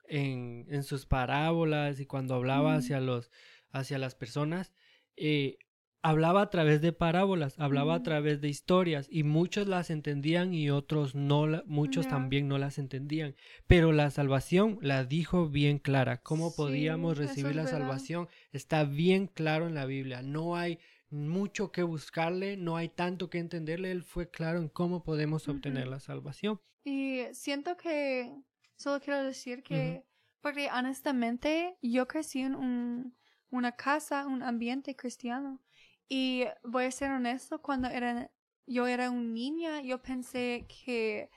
en, 0.06 0.66
en 0.70 0.84
sus 0.84 1.06
parábolas 1.06 2.00
y 2.00 2.06
cuando 2.06 2.36
hablaba 2.36 2.70
Ujú. 2.72 2.80
hacia, 2.80 3.00
los, 3.00 3.32
hacia 3.72 3.98
las 3.98 4.16
personas, 4.16 4.74
eh, 5.16 5.58
hablaba 6.06 6.42
a 6.42 6.50
través 6.50 6.82
de 6.82 6.92
parábolas, 6.92 7.58
hablaba 7.60 7.96
a 7.96 8.04
través 8.04 8.42
de 8.42 8.50
historias 8.50 9.08
y 9.10 9.24
muchos 9.24 9.68
las 9.68 9.90
entendían 9.90 10.54
y 10.54 10.70
otros 10.70 11.16
no, 11.16 11.48
la- 11.48 11.64
muchos 11.66 12.08
también 12.10 12.50
no 12.50 12.58
las 12.58 12.78
entendían. 12.78 13.36
Pero 13.68 13.94
la 13.94 14.12
salvación 14.12 14.80
la 14.82 15.06
dijo 15.06 15.48
bien 15.48 15.80
clara. 15.80 16.18
¿Cómo 16.22 16.50
Sí, 16.50 16.58
podíamos 16.58 17.18
recibir 17.18 17.52
es 17.52 17.56
la 17.56 17.64
verdad. 17.64 17.80
salvación? 17.80 18.28
Está 18.52 18.84
bien 18.84 19.28
claro 19.28 19.68
en 19.68 19.76
la 19.76 19.86
Biblia. 19.86 20.22
No 20.22 20.58
hay 20.58 20.78
mucho 21.10 21.72
que 21.72 21.84
buscarle, 21.84 22.58
no 22.58 22.76
hay 22.76 22.90
tanto 22.90 23.30
que 23.30 23.38
entenderle. 23.38 23.92
Él 23.92 24.04
fue 24.04 24.30
claro 24.30 24.60
en 24.60 24.68
cómo 24.68 25.04
podemos 25.04 25.48
obtener 25.48 25.88
la 25.88 26.00
salvación. 26.02 26.60
Y 26.84 27.22
siento 27.32 27.78
que 27.78 28.30
solo 28.76 29.00
quiero 29.00 29.24
decir 29.24 29.64
que, 29.64 30.06
porque 30.42 30.70
honestamente 30.72 31.78
yo 31.82 32.08
crecí 32.08 32.42
en 32.42 32.56
un, 32.56 33.16
una 33.50 33.74
casa, 33.74 34.26
un 34.28 34.44
ambiente 34.44 34.96
cristiano. 34.96 35.62
Y 36.10 36.46
voy 36.64 36.86
a 36.86 36.92
ser 36.92 37.12
honesto, 37.12 37.62
cuando 37.62 37.88
era, 37.88 38.30
yo 38.66 38.88
era 38.88 39.10
un 39.10 39.34
niña, 39.34 39.82
yo 39.82 40.02
pensé 40.02 40.68
que 40.68 41.30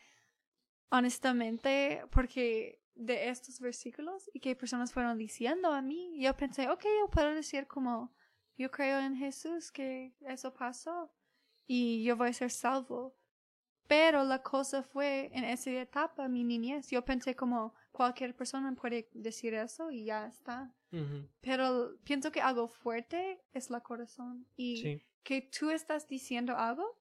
honestamente, 0.90 2.02
porque 2.10 2.80
de 2.94 3.28
estos 3.28 3.60
versículos 3.60 4.30
y 4.32 4.40
que 4.40 4.56
personas 4.56 4.92
fueron 4.92 5.18
diciendo 5.18 5.70
a 5.72 5.82
mí, 5.82 6.18
yo 6.20 6.34
pensé, 6.36 6.68
ok, 6.68 6.82
yo 6.84 7.10
puedo 7.10 7.34
decir 7.34 7.66
como, 7.66 8.14
yo 8.56 8.70
creo 8.70 8.98
en 9.00 9.16
Jesús, 9.16 9.70
que 9.70 10.14
eso 10.20 10.54
pasó 10.54 11.12
y 11.66 12.02
yo 12.04 12.16
voy 12.16 12.30
a 12.30 12.32
ser 12.32 12.50
salvo. 12.50 13.14
Pero 13.88 14.24
la 14.24 14.42
cosa 14.42 14.82
fue 14.82 15.30
en 15.32 15.44
esa 15.44 15.70
etapa, 15.70 16.28
mi 16.28 16.42
niñez, 16.44 16.90
yo 16.90 17.04
pensé 17.04 17.34
como 17.36 17.72
cualquier 17.92 18.34
persona 18.34 18.74
puede 18.74 19.08
decir 19.14 19.54
eso 19.54 19.90
y 19.90 20.04
ya 20.06 20.26
está. 20.26 20.72
Pero 21.40 21.96
pienso 22.04 22.32
que 22.32 22.40
algo 22.40 22.68
fuerte 22.68 23.40
es 23.52 23.70
la 23.70 23.80
corazón 23.80 24.46
y 24.56 24.76
Sí. 24.78 25.02
que 25.22 25.42
tú 25.42 25.70
estás 25.70 26.08
diciendo 26.08 26.56
algo, 26.56 26.98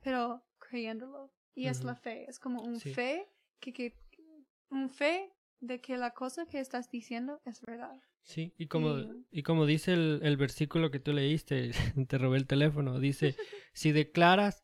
pero 0.00 0.44
creyéndolo. 0.58 1.32
Y 1.54 1.68
es 1.68 1.84
la 1.84 1.94
fe, 1.94 2.26
es 2.28 2.38
como 2.38 2.60
un 2.62 2.78
Sí. 2.80 2.92
fe 2.92 3.28
que, 3.60 3.72
que 3.72 3.94
un 4.70 4.90
fe 4.90 5.32
de 5.60 5.80
que 5.80 5.96
la 5.96 6.10
cosa 6.10 6.44
que 6.46 6.60
estás 6.60 6.90
diciendo 6.90 7.40
es 7.44 7.60
verdad. 7.62 7.98
Sí, 8.22 8.52
y 8.58 8.66
como, 8.66 8.96
y 9.30 9.42
como 9.44 9.64
dice 9.66 9.92
el, 9.92 10.18
el 10.22 10.36
versículo 10.36 10.90
que 10.90 10.98
tú 10.98 11.12
leíste, 11.12 11.70
te 12.08 12.18
robé 12.18 12.38
el 12.38 12.46
teléfono, 12.46 12.98
dice, 12.98 13.36
si 13.72 13.92
declaras 13.92 14.62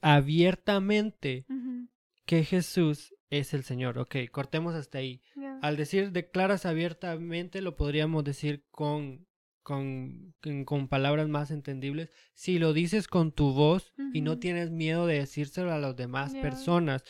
abiertamente 0.00 1.44
que 2.26 2.44
Jesús 2.44 3.14
es 3.30 3.54
el 3.54 3.64
Señor, 3.64 3.98
ok, 3.98 4.16
cortemos 4.30 4.74
hasta 4.74 4.98
ahí. 4.98 5.22
Yeah. 5.36 5.58
Al 5.62 5.76
decir 5.76 6.12
declaras 6.12 6.66
abiertamente, 6.66 7.62
lo 7.62 7.76
podríamos 7.76 8.24
decir 8.24 8.64
con, 8.70 9.26
con, 9.62 10.34
con, 10.64 10.88
palabras 10.88 11.28
más 11.28 11.50
entendibles. 11.50 12.10
Si 12.34 12.58
lo 12.58 12.72
dices 12.72 13.08
con 13.08 13.32
tu 13.32 13.52
voz 13.52 13.92
y 14.12 14.20
no 14.20 14.38
tienes 14.38 14.70
miedo 14.70 15.06
de 15.06 15.18
decírselo 15.20 15.72
a 15.72 15.78
las 15.78 15.96
demás 15.96 16.34
personas, 16.42 17.04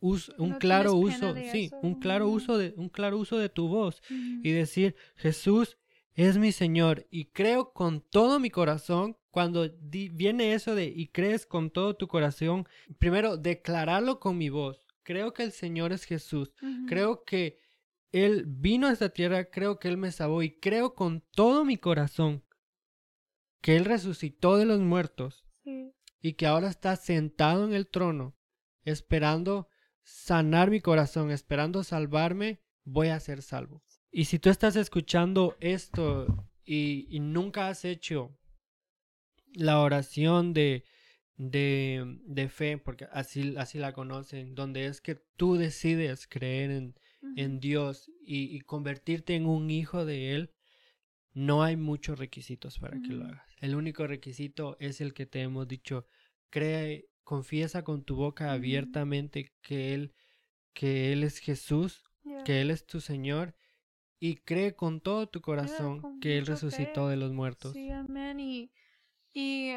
us- 0.00 0.28
un 0.38 0.50
No 0.50 0.58
claro 0.58 0.94
uso, 0.94 1.34
sí, 1.50 1.70
un 1.82 1.94
claro 2.00 2.28
uso 2.28 2.58
de, 2.58 2.74
un 2.76 2.88
claro 2.88 3.18
uso 3.18 3.38
de 3.38 3.48
tu 3.48 3.68
voz 3.68 4.00
y 4.42 4.50
decir, 4.52 4.94
Jesús 5.16 5.78
es 6.14 6.38
mi 6.38 6.52
Señor 6.52 7.06
y 7.10 7.26
creo 7.26 7.72
con 7.72 8.00
todo 8.00 8.38
mi 8.40 8.50
corazón, 8.50 9.16
cuando 9.30 9.68
di- 9.68 10.08
viene 10.10 10.54
eso 10.54 10.74
de 10.74 10.84
y 10.86 11.08
crees 11.08 11.44
con 11.46 11.70
todo 11.70 11.94
tu 11.96 12.06
corazón, 12.08 12.66
primero 12.98 13.36
declararlo 13.36 14.20
con 14.20 14.38
mi 14.38 14.48
voz, 14.48 14.80
creo 15.02 15.32
que 15.34 15.42
el 15.42 15.52
Señor 15.52 15.92
es 15.92 16.04
Jesús, 16.04 16.52
creo 16.86 17.24
que 17.24 17.58
Él 18.12 18.44
vino 18.46 18.86
a 18.86 18.92
esta 18.92 19.08
tierra, 19.08 19.50
creo 19.50 19.78
que 19.80 19.88
Él 19.88 19.96
me 19.96 20.12
salvó 20.12 20.42
y 20.42 20.58
creo 20.60 20.94
con 20.94 21.20
todo 21.32 21.64
mi 21.64 21.76
corazón 21.78 22.44
que 23.60 23.76
Él 23.76 23.84
resucitó 23.84 24.56
de 24.56 24.66
los 24.66 24.80
muertos 24.80 25.44
Sí. 25.64 25.92
y 26.20 26.34
que 26.34 26.46
ahora 26.46 26.68
está 26.68 26.94
sentado 26.96 27.64
en 27.64 27.72
el 27.74 27.88
trono, 27.88 28.36
esperando 28.84 29.68
sanar 30.02 30.70
mi 30.70 30.80
corazón, 30.80 31.30
esperando 31.30 31.82
salvarme, 31.82 32.60
voy 32.84 33.08
a 33.08 33.18
ser 33.20 33.40
salvo. 33.42 33.82
Y 34.16 34.26
si 34.26 34.38
tú 34.38 34.48
estás 34.48 34.76
escuchando 34.76 35.56
esto 35.58 36.48
y, 36.64 37.08
y 37.10 37.18
nunca 37.18 37.66
has 37.66 37.84
hecho 37.84 38.38
la 39.54 39.80
oración 39.80 40.52
de, 40.54 40.84
de, 41.36 42.20
de 42.24 42.48
fe, 42.48 42.78
porque 42.78 43.08
así, 43.10 43.56
así 43.56 43.78
la 43.78 43.92
conocen, 43.92 44.54
donde 44.54 44.86
es 44.86 45.00
que 45.00 45.16
tú 45.36 45.56
decides 45.56 46.28
creer 46.28 46.70
en, 46.70 46.94
en. 47.34 47.58
Dios 47.58 48.08
y, 48.24 48.54
y 48.54 48.60
convertirte 48.60 49.34
en 49.34 49.46
un 49.46 49.68
hijo 49.68 50.04
de 50.04 50.36
Él, 50.36 50.52
no 51.32 51.64
hay 51.64 51.74
muchos 51.74 52.16
requisitos 52.16 52.78
para 52.78 53.00
que 53.02 53.08
lo 53.08 53.24
hagas. 53.24 53.50
El 53.60 53.74
único 53.74 54.06
requisito 54.06 54.76
es 54.78 55.00
el 55.00 55.12
que 55.12 55.26
te 55.26 55.40
hemos 55.40 55.66
dicho, 55.66 56.06
cree, 56.50 57.08
confiesa 57.24 57.82
con 57.82 58.04
tu 58.04 58.14
boca 58.14 58.52
abiertamente 58.52 59.52
que 59.60 59.92
Él, 59.92 60.14
que 60.72 61.12
Él 61.12 61.24
es 61.24 61.38
Jesús, 61.38 62.04
Yeah. 62.26 62.42
que 62.44 62.62
Él 62.62 62.70
es 62.70 62.86
tu 62.86 63.02
Señor 63.02 63.54
y 64.24 64.36
cree 64.36 64.74
con 64.74 65.02
todo 65.02 65.28
tu 65.28 65.42
corazón 65.42 66.18
que 66.18 66.38
Él 66.38 66.46
resucitó 66.46 67.08
de 67.08 67.16
los 67.16 67.34
muertos. 67.34 67.74
Sí, 67.74 67.90
amén. 67.90 68.40
Y, 68.40 68.72
y 69.34 69.72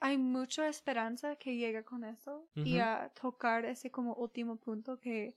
hay 0.00 0.18
mucha 0.18 0.66
esperanza 0.66 1.36
que 1.36 1.54
llega 1.54 1.84
con 1.84 2.02
eso 2.02 2.48
y 2.56 2.78
a 2.78 3.12
tocar 3.20 3.66
ese 3.66 3.88
como 3.88 4.14
último 4.14 4.56
punto 4.56 4.98
que, 4.98 5.36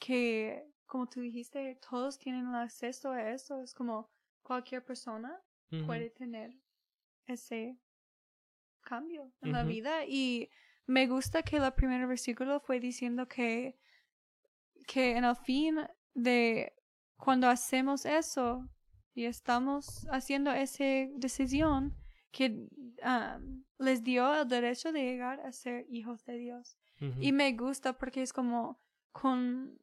que, 0.00 0.66
como 0.84 1.08
tú 1.08 1.20
dijiste, 1.20 1.78
todos 1.88 2.18
tienen 2.18 2.56
acceso 2.56 3.12
a 3.12 3.30
eso. 3.30 3.62
Es 3.62 3.72
como 3.72 4.10
cualquier 4.42 4.84
persona 4.84 5.40
puede 5.86 6.10
tener 6.10 6.58
ese 7.26 7.78
cambio 8.80 9.32
en 9.42 9.52
la 9.52 9.62
vida 9.62 10.04
y 10.06 10.50
me 10.86 11.06
gusta 11.06 11.44
que 11.44 11.58
el 11.58 11.72
primer 11.74 12.04
versículo 12.08 12.58
fue 12.58 12.80
diciendo 12.80 13.28
que 13.28 13.78
que 14.88 15.16
en 15.16 15.24
el 15.24 15.36
fin 15.36 15.78
de 16.14 16.74
cuando 17.22 17.48
hacemos 17.48 18.04
eso 18.04 18.68
y 19.14 19.26
estamos 19.26 20.08
haciendo 20.10 20.50
esa 20.50 20.84
decisión 21.14 21.94
que 22.32 22.48
um, 22.48 23.62
les 23.78 24.02
dio 24.02 24.34
el 24.34 24.48
derecho 24.48 24.90
de 24.90 25.02
llegar 25.04 25.38
a 25.40 25.52
ser 25.52 25.86
hijos 25.88 26.24
de 26.24 26.36
Dios. 26.36 26.76
Y 27.20 27.32
me 27.32 27.52
gusta 27.52 27.92
porque 27.98 28.22
es 28.22 28.32
como 28.32 28.80
con, 29.12 29.78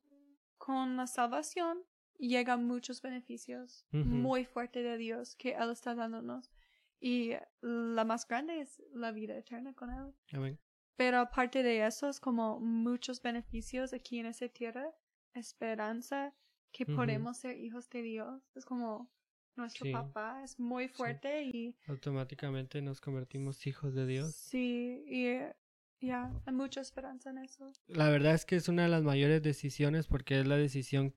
con 0.58 0.98
la 0.98 1.06
salvación 1.06 1.80
llegan 2.18 2.66
muchos 2.66 3.02
beneficios 3.02 3.86
muy 3.92 4.46
fuertes 4.46 4.84
de 4.84 4.98
Dios 4.98 5.36
que 5.36 5.52
Él 5.52 5.70
está 5.72 5.96
dándonos. 5.96 6.52
Y 7.00 7.32
la 7.62 8.04
más 8.04 8.28
grande 8.28 8.60
es 8.60 8.82
la 8.94 9.12
vida 9.12 9.38
eterna 9.38 9.74
con 9.74 9.90
Él. 9.92 10.58
Pero 10.98 11.20
aparte 11.20 11.64
de 11.64 11.86
eso, 11.86 12.10
es 12.10 12.20
como 12.20 12.60
muchos 12.60 13.22
beneficios 13.22 13.94
aquí 13.94 14.20
en 14.20 14.26
esa 14.26 14.50
tierra, 14.50 14.94
esperanza, 15.34 16.34
que 16.72 16.86
podemos 16.86 17.38
ser 17.38 17.58
hijos 17.60 17.90
de 17.90 18.02
Dios. 18.02 18.42
Es 18.56 18.66
como 18.66 19.12
nuestro 19.56 19.92
papá, 19.92 20.42
es 20.44 20.60
muy 20.60 20.88
fuerte 20.88 21.44
y... 21.44 21.76
Automáticamente 21.88 22.82
nos 22.82 23.02
convertimos 23.02 23.68
hijos 23.68 23.94
de 23.94 24.06
Dios. 24.06 24.36
Sí, 24.36 25.04
y 25.08 26.06
ya, 26.06 26.32
hay 26.46 26.54
mucha 26.54 26.82
esperanza 26.82 27.30
en 27.30 27.40
eso. 27.40 27.72
La 27.88 28.10
verdad 28.10 28.34
es 28.34 28.46
que 28.46 28.56
es 28.56 28.70
una 28.70 28.84
de 28.84 28.90
las 28.90 29.04
mayores 29.04 29.42
decisiones 29.42 30.08
porque 30.08 30.40
es 30.40 30.48
la 30.48 30.58
decisión 30.58 31.16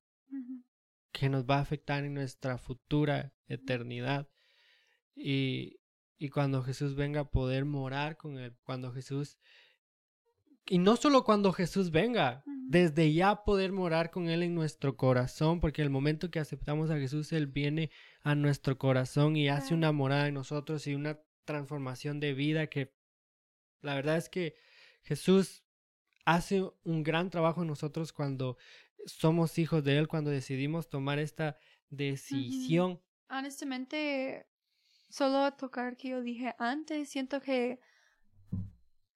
que 1.12 1.28
nos 1.28 1.44
va 1.44 1.58
a 1.58 1.60
afectar 1.60 2.04
en 2.04 2.14
nuestra 2.14 2.58
futura 2.58 3.32
eternidad. 3.46 4.28
Y, 5.14 5.78
y 6.18 6.30
cuando 6.30 6.62
Jesús 6.62 6.94
venga 6.94 7.20
a 7.20 7.30
poder 7.30 7.64
morar 7.64 8.16
con 8.16 8.38
Él, 8.38 8.56
cuando 8.64 8.92
Jesús... 8.92 9.38
Y 10.66 10.78
no 10.78 10.96
solo 10.96 11.24
cuando 11.24 11.52
Jesús 11.52 11.90
venga, 11.90 12.44
desde 12.72 13.12
ya 13.12 13.44
poder 13.44 13.70
morar 13.70 14.10
con 14.10 14.30
Él 14.30 14.42
en 14.42 14.54
nuestro 14.54 14.96
corazón, 14.96 15.60
porque 15.60 15.82
el 15.82 15.90
momento 15.90 16.30
que 16.30 16.38
aceptamos 16.38 16.88
a 16.88 16.96
Jesús, 16.96 17.30
Él 17.34 17.46
viene 17.46 17.90
a 18.22 18.34
nuestro 18.34 18.78
corazón 18.78 19.36
y 19.36 19.50
hace 19.50 19.74
una 19.74 19.92
morada 19.92 20.26
en 20.28 20.32
nosotros 20.32 20.86
y 20.86 20.94
una 20.94 21.20
transformación 21.44 22.18
de 22.18 22.32
vida 22.32 22.68
que 22.68 22.94
la 23.82 23.94
verdad 23.94 24.16
es 24.16 24.30
que 24.30 24.56
Jesús 25.02 25.62
hace 26.24 26.64
un 26.82 27.02
gran 27.02 27.28
trabajo 27.28 27.60
en 27.60 27.68
nosotros 27.68 28.10
cuando 28.10 28.56
somos 29.04 29.58
hijos 29.58 29.84
de 29.84 29.98
Él, 29.98 30.08
cuando 30.08 30.30
decidimos 30.30 30.88
tomar 30.88 31.18
esta 31.18 31.58
decisión. 31.90 33.02
Honestamente, 33.28 34.46
solo 35.10 35.40
a 35.40 35.58
tocar 35.58 35.98
que 35.98 36.08
yo 36.08 36.22
dije 36.22 36.54
antes, 36.58 37.10
siento 37.10 37.42
que, 37.42 37.80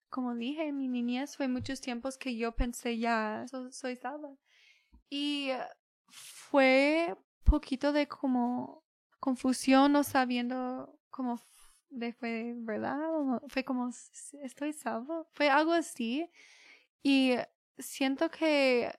como 0.08 0.34
dije, 0.34 0.68
en 0.68 0.76
mi 0.78 0.88
niñez 0.88 1.36
fue 1.36 1.48
muchos 1.48 1.80
tiempos 1.80 2.16
que 2.18 2.36
yo 2.36 2.52
pensé 2.52 2.98
ya 2.98 3.46
soy 3.70 3.96
salva. 3.96 4.34
Y 5.10 5.50
fue 6.08 7.16
poquito 7.44 7.92
de 7.92 8.08
como 8.08 8.84
confusión, 9.20 9.92
no 9.92 10.02
sabiendo 10.02 10.98
cómo 11.10 11.40
de 11.90 12.12
fue 12.12 12.54
verdad 12.56 12.98
fue 13.48 13.64
como 13.64 13.90
estoy 14.42 14.72
salvo. 14.72 15.28
Fue 15.32 15.48
algo 15.48 15.72
así. 15.72 16.28
Y 17.02 17.34
siento 17.78 18.30
que 18.30 18.92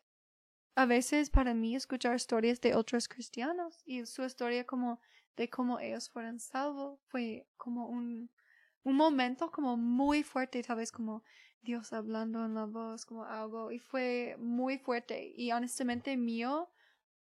a 0.75 0.85
veces 0.85 1.29
para 1.29 1.53
mí 1.53 1.75
escuchar 1.75 2.15
historias 2.15 2.61
de 2.61 2.75
otros 2.75 3.07
cristianos 3.07 3.81
y 3.85 4.05
su 4.05 4.23
historia 4.23 4.65
como 4.65 4.99
de 5.35 5.49
cómo 5.49 5.79
ellos 5.79 6.09
fueron 6.09 6.39
salvos 6.39 6.99
fue 7.07 7.47
como 7.57 7.87
un, 7.87 8.29
un 8.87 8.95
momento 8.95 9.51
como 9.51 9.75
muy 9.75 10.23
fuerte, 10.23 10.63
tal 10.63 10.77
vez 10.77 10.93
como 10.93 11.21
Dios 11.61 11.91
hablando 11.91 12.45
en 12.45 12.53
la 12.53 12.63
voz, 12.63 13.05
como 13.05 13.25
algo, 13.25 13.69
y 13.69 13.79
fue 13.79 14.37
muy 14.39 14.77
fuerte. 14.77 15.33
Y 15.35 15.51
honestamente 15.51 16.15
mío, 16.15 16.69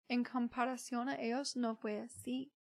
en 0.06 0.22
comparación 0.22 1.08
a 1.08 1.20
ellos, 1.20 1.56
no 1.56 1.74
fue 1.74 1.98
así. 1.98 2.52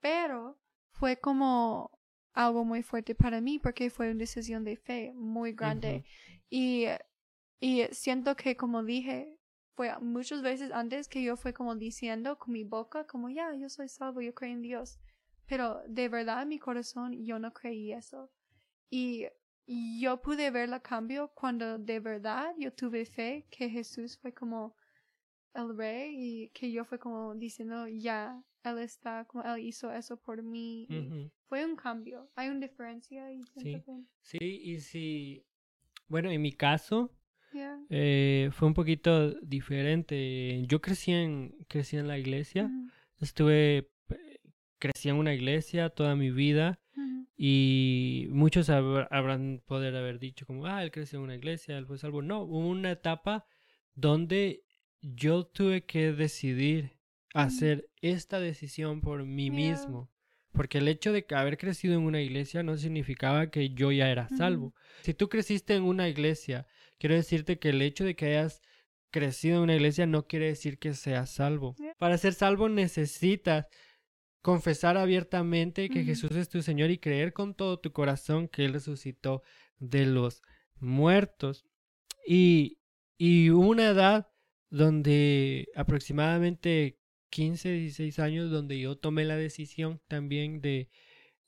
Pero 0.00 0.58
fue 0.90 1.20
como 1.20 2.00
algo 2.32 2.64
muy 2.64 2.82
fuerte 2.82 3.14
para 3.14 3.40
mí 3.40 3.60
porque 3.60 3.90
fue 3.90 4.10
una 4.10 4.18
decisión 4.18 4.64
de 4.64 4.76
fe 4.76 5.12
muy 5.14 5.52
grande. 5.52 6.04
y, 6.50 6.86
y 7.60 7.84
siento 7.92 8.34
que, 8.34 8.56
como 8.56 8.82
dije, 8.82 9.38
fue 9.76 9.96
muchas 10.00 10.42
veces 10.42 10.72
antes 10.72 11.06
que 11.06 11.22
yo 11.22 11.36
fue 11.36 11.54
como 11.54 11.76
diciendo 11.76 12.38
con 12.38 12.54
mi 12.54 12.64
boca, 12.64 13.06
como 13.06 13.28
ya, 13.30 13.54
yo 13.54 13.68
soy 13.68 13.88
salvo, 13.88 14.20
yo 14.20 14.34
creo 14.34 14.52
en 14.52 14.62
Dios. 14.62 14.98
Pero 15.46 15.82
de 15.86 16.08
verdad 16.08 16.42
en 16.42 16.48
mi 16.48 16.58
corazón 16.58 17.24
yo 17.24 17.38
no 17.38 17.52
creí 17.52 17.92
eso. 17.92 18.30
Y 18.90 19.26
yo 19.66 20.20
pude 20.20 20.50
ver 20.50 20.68
el 20.72 20.82
cambio 20.82 21.32
cuando 21.34 21.78
de 21.78 22.00
verdad 22.00 22.54
yo 22.58 22.72
tuve 22.72 23.04
fe 23.04 23.46
que 23.50 23.68
Jesús 23.68 24.18
fue 24.18 24.32
como 24.32 24.76
el 25.54 25.76
rey 25.76 26.14
y 26.16 26.48
que 26.50 26.70
yo 26.70 26.84
fue 26.84 26.98
como 26.98 27.34
diciendo, 27.34 27.88
ya, 27.88 28.42
Él 28.62 28.78
está, 28.78 29.24
como 29.24 29.42
Él 29.44 29.60
hizo 29.60 29.92
eso 29.92 30.16
por 30.16 30.42
mí. 30.42 30.86
Fue 31.48 31.64
un 31.64 31.76
cambio. 31.76 32.30
Hay 32.34 32.48
una 32.48 32.60
diferencia. 32.60 33.32
Y 33.32 33.44
sí. 33.56 33.82
sí, 34.20 34.38
y 34.40 34.80
si, 34.80 35.44
bueno, 36.08 36.30
en 36.30 36.42
mi 36.42 36.52
caso, 36.52 37.12
eh, 37.88 38.50
fue 38.52 38.68
un 38.68 38.74
poquito 38.74 39.32
diferente. 39.40 40.62
Yo 40.66 40.80
crecí 40.80 41.12
en, 41.12 41.56
crecí 41.68 41.96
en 41.96 42.08
la 42.08 42.18
iglesia. 42.18 42.70
Estuve, 43.18 43.90
crecí 44.78 45.08
en 45.08 45.16
una 45.16 45.34
iglesia 45.34 45.90
toda 45.90 46.16
mi 46.16 46.30
vida. 46.30 46.80
Y 47.38 48.28
muchos 48.30 48.70
habrán 48.70 49.62
poder 49.66 49.94
haber 49.94 50.18
dicho 50.18 50.46
como, 50.46 50.64
ah, 50.66 50.82
él 50.82 50.90
creció 50.90 51.18
en 51.18 51.24
una 51.24 51.34
iglesia, 51.34 51.76
él 51.76 51.86
fue 51.86 51.98
salvo. 51.98 52.22
No, 52.22 52.42
hubo 52.42 52.66
una 52.66 52.92
etapa 52.92 53.44
donde 53.94 54.64
yo 55.02 55.44
tuve 55.44 55.84
que 55.84 56.12
decidir 56.12 56.96
hacer 57.34 57.90
esta 58.00 58.40
decisión 58.40 59.02
por 59.02 59.24
mí 59.26 59.50
mismo. 59.50 60.10
Porque 60.52 60.78
el 60.78 60.88
hecho 60.88 61.12
de 61.12 61.26
haber 61.32 61.58
crecido 61.58 61.94
en 61.94 62.00
una 62.00 62.22
iglesia 62.22 62.62
no 62.62 62.78
significaba 62.78 63.50
que 63.50 63.74
yo 63.74 63.92
ya 63.92 64.08
era 64.10 64.30
salvo. 64.30 64.74
Si 65.02 65.12
tú 65.12 65.28
creciste 65.28 65.74
en 65.74 65.82
una 65.82 66.08
iglesia 66.08 66.66
quiero 66.98 67.14
decirte 67.14 67.58
que 67.58 67.70
el 67.70 67.82
hecho 67.82 68.04
de 68.04 68.16
que 68.16 68.26
hayas 68.26 68.62
crecido 69.10 69.56
en 69.56 69.62
una 69.62 69.74
iglesia 69.74 70.06
no 70.06 70.26
quiere 70.26 70.46
decir 70.46 70.78
que 70.78 70.94
seas 70.94 71.30
salvo. 71.30 71.76
Para 71.98 72.18
ser 72.18 72.34
salvo 72.34 72.68
necesitas 72.68 73.66
confesar 74.46 74.96
abiertamente 74.96 75.88
que 75.88 76.04
Jesús 76.04 76.30
es 76.36 76.48
tu 76.48 76.62
Señor 76.62 76.92
y 76.92 76.98
creer 76.98 77.32
con 77.32 77.52
todo 77.52 77.80
tu 77.80 77.90
corazón 77.90 78.46
que 78.46 78.64
Él 78.64 78.74
resucitó 78.74 79.42
de 79.80 80.06
los 80.06 80.40
muertos. 80.78 81.66
Y, 82.24 82.78
y 83.18 83.50
una 83.50 83.88
edad 83.88 84.28
donde 84.70 85.66
aproximadamente 85.74 87.00
15, 87.30 87.72
16 87.72 88.20
años, 88.20 88.52
donde 88.52 88.78
yo 88.78 88.96
tomé 88.96 89.24
la 89.24 89.34
decisión 89.34 90.00
también 90.06 90.60
de, 90.60 90.90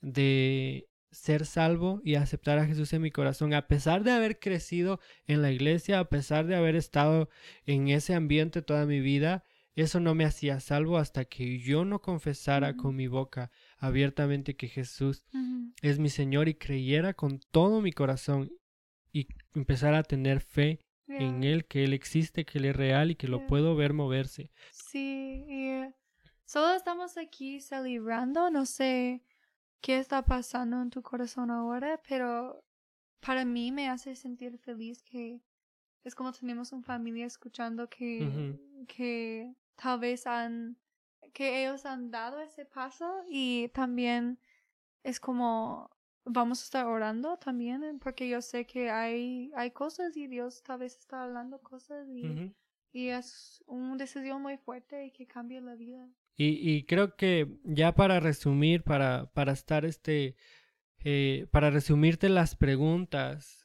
de 0.01 0.89
ser 1.13 1.47
salvo 1.47 2.01
y 2.03 2.17
aceptar 2.17 2.59
a 2.59 2.67
Jesús 2.67 2.93
en 2.95 3.03
mi 3.03 3.13
corazón, 3.13 3.55
a 3.55 3.69
pesar 3.69 4.03
de 4.03 4.11
haber 4.11 4.41
crecido 4.41 4.99
en 5.29 5.41
la 5.41 5.53
iglesia, 5.53 6.01
a 6.01 6.09
pesar 6.09 6.49
de 6.49 6.57
haber 6.57 6.75
estado 6.75 7.31
en 7.65 7.87
ese 7.91 8.15
ambiente 8.15 8.61
toda 8.61 8.87
mi 8.87 8.99
vida, 8.99 9.45
eso 9.83 10.01
no 10.01 10.15
me 10.15 10.25
hacía 10.25 10.61
salvo 10.61 10.99
hasta 10.99 11.25
que 11.25 11.59
yo 11.59 11.85
no 11.85 12.01
confesara 12.01 12.77
con 12.77 12.97
mi 12.97 13.07
boca 13.07 13.51
abiertamente 13.79 14.57
que 14.57 14.69
Jesús 14.69 15.23
es 15.83 15.99
mi 15.99 16.09
Señor 16.09 16.49
y 16.49 16.55
creyera 16.55 17.15
con 17.15 17.39
todo 17.53 17.81
mi 17.81 17.93
corazón 17.93 18.51
y 19.13 19.29
empezara 19.55 19.99
a 19.99 20.03
tener 20.03 20.41
fe 20.41 20.81
en 21.07 21.45
Él, 21.45 21.65
que 21.67 21.85
Él 21.85 21.93
existe, 21.93 22.45
que 22.45 22.59
Él 22.59 22.67
es 22.67 22.77
real 22.77 23.11
y 23.11 23.15
que 23.15 23.29
lo 23.29 23.47
puedo 23.47 23.77
ver 23.77 23.93
moverse. 23.93 24.51
Sí, 24.73 25.45
solo 26.45 26.75
estamos 26.75 27.17
aquí 27.17 27.61
celebrando, 27.61 28.51
no 28.51 28.67
sé 28.67 29.23
qué 29.81 29.99
está 29.99 30.25
pasando 30.25 30.83
en 30.83 30.91
tu 30.91 31.03
corazón 31.03 31.51
ahora, 31.51 32.01
pero 32.09 32.65
para 33.21 33.45
mí 33.45 33.73
me 33.73 33.89
hace 33.89 34.17
sentir 34.17 34.59
feliz 34.59 35.03
que 35.03 35.41
es 36.05 36.15
como 36.15 36.33
tenemos 36.33 36.73
una 36.73 36.83
familia 36.83 37.27
escuchando 37.27 37.89
que, 37.89 38.57
que 38.87 39.53
tal 39.81 40.01
vez 40.01 40.27
han, 40.27 40.77
que 41.33 41.63
ellos 41.63 41.87
han 41.87 42.11
dado 42.11 42.41
ese 42.41 42.65
paso 42.65 43.23
y 43.29 43.69
también 43.69 44.39
es 45.03 45.21
como 45.21 45.91
vamos 46.25 46.61
a 46.61 46.65
estar 46.65 46.87
orando 46.87 47.39
también 47.39 47.99
porque 48.01 48.29
yo 48.29 48.43
sé 48.43 48.67
que 48.67 48.91
hay, 48.91 49.51
hay 49.57 49.71
cosas 49.71 50.17
y 50.17 50.27
Dios 50.27 50.63
tal 50.63 50.81
vez 50.81 50.97
está 50.99 51.25
hablando 51.25 51.61
cosas 51.61 52.07
y, 52.09 52.53
y 52.93 53.09
es 53.09 53.63
una 53.67 53.97
decisión 53.97 54.43
muy 54.43 54.59
fuerte 54.59 55.07
y 55.07 55.11
que 55.11 55.27
cambia 55.27 55.61
la 55.61 55.75
vida. 55.75 56.07
Y, 56.37 56.71
y 56.71 56.85
creo 56.85 57.17
que 57.17 57.49
ya 57.65 57.95
para 57.95 58.21
resumir, 58.21 58.85
para, 58.85 59.31
para 59.33 59.53
estar 59.53 59.85
este, 59.85 60.37
eh, 61.01 61.47
para 61.51 61.71
resumirte 61.71 62.29
las 62.29 62.55
preguntas, 62.55 63.65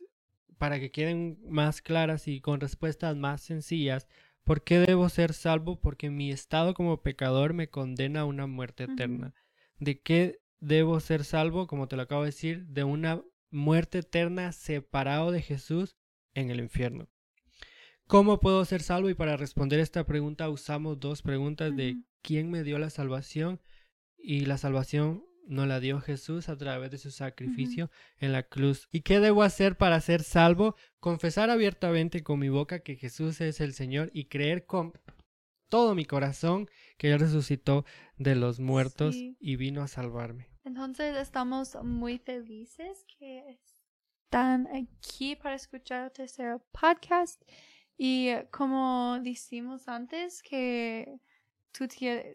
para 0.58 0.80
que 0.80 0.92
queden 0.92 1.38
más 1.50 1.82
claras 1.82 2.28
y 2.28 2.42
con 2.42 2.60
respuestas 2.60 3.16
más 3.16 3.42
sencillas, 3.42 4.08
¿por 4.44 4.64
qué 4.64 4.80
debo 4.80 5.10
ser 5.10 5.34
salvo? 5.34 5.80
Porque 5.80 6.10
mi 6.10 6.32
estado 6.32 6.74
como 6.74 7.02
pecador 7.02 7.54
me 7.54 7.70
condena 7.70 8.22
a 8.22 8.26
una 8.26 8.48
muerte 8.48 8.86
eterna. 8.86 9.34
¿De 9.80 10.00
qué 10.00 10.40
debo 10.60 11.00
ser 11.00 11.24
salvo? 11.24 11.68
Como 11.68 11.88
te 11.88 11.96
lo 11.96 12.04
acabo 12.04 12.22
de 12.22 12.28
decir, 12.28 12.66
de 12.68 12.84
una 12.84 13.22
muerte 13.50 14.00
eterna 14.00 14.52
separado 14.52 15.32
de 15.32 15.42
Jesús 15.42 15.96
en 16.34 16.50
el 16.50 16.60
infierno. 16.60 17.08
¿cómo 18.08 18.40
puedo 18.40 18.64
ser 18.66 18.82
salvo? 18.82 19.10
Y 19.10 19.14
para 19.14 19.38
responder 19.38 19.80
esta 19.80 20.06
pregunta 20.06 20.50
usamos 20.50 21.00
dos 21.00 21.22
preguntas 21.22 21.76
de 21.76 21.98
quién 22.22 22.52
me 22.52 22.64
dio 22.64 22.78
la 22.78 22.90
salvación 22.90 23.60
y 24.18 24.46
la 24.46 24.58
salvación 24.58 25.26
nos 25.46 25.68
la 25.68 25.80
dio 25.80 26.00
Jesús 26.00 26.50
a 26.50 26.58
través 26.58 26.92
de 26.92 26.98
su 26.98 27.12
sacrificio 27.12 27.90
en 28.18 28.32
la 28.32 28.44
cruz. 28.44 28.88
¿Y 28.92 29.02
qué 29.02 29.20
debo 29.20 29.44
hacer 29.44 29.78
para 29.78 30.00
ser 30.02 30.24
salvo? 30.24 30.76
Confesar 31.00 31.50
abiertamente 31.50 32.24
con 32.24 32.40
mi 32.40 32.50
boca 32.50 32.80
que 32.80 32.96
Jesús 32.96 33.42
es 33.42 33.60
el 33.62 33.74
Señor 33.74 34.10
y 34.14 34.26
creer 34.26 34.66
con 34.66 34.94
todo 35.70 35.96
mi 35.96 36.06
corazón 36.06 36.70
que 36.98 37.12
Él 37.12 37.20
resucitó 37.20 37.86
de 38.18 38.36
los 38.36 38.60
muertos 38.60 39.16
Sí. 39.16 39.36
y 39.40 39.56
vino 39.56 39.82
a 39.82 39.88
salvarme. 39.88 40.48
Entonces 40.64 41.16
estamos 41.18 41.76
muy 41.84 42.20
felices 42.20 43.06
que 43.20 43.60
están 44.28 44.68
aquí 44.68 45.36
para 45.36 45.56
escuchar 45.56 46.06
el 46.06 46.12
tercer 46.12 46.58
podcast. 46.72 47.42
Y 47.98 48.30
eh, 48.30 48.48
como 48.52 49.20
decimos 49.22 49.88
antes, 49.88 50.42
que 50.42 51.20
tú 51.74 51.86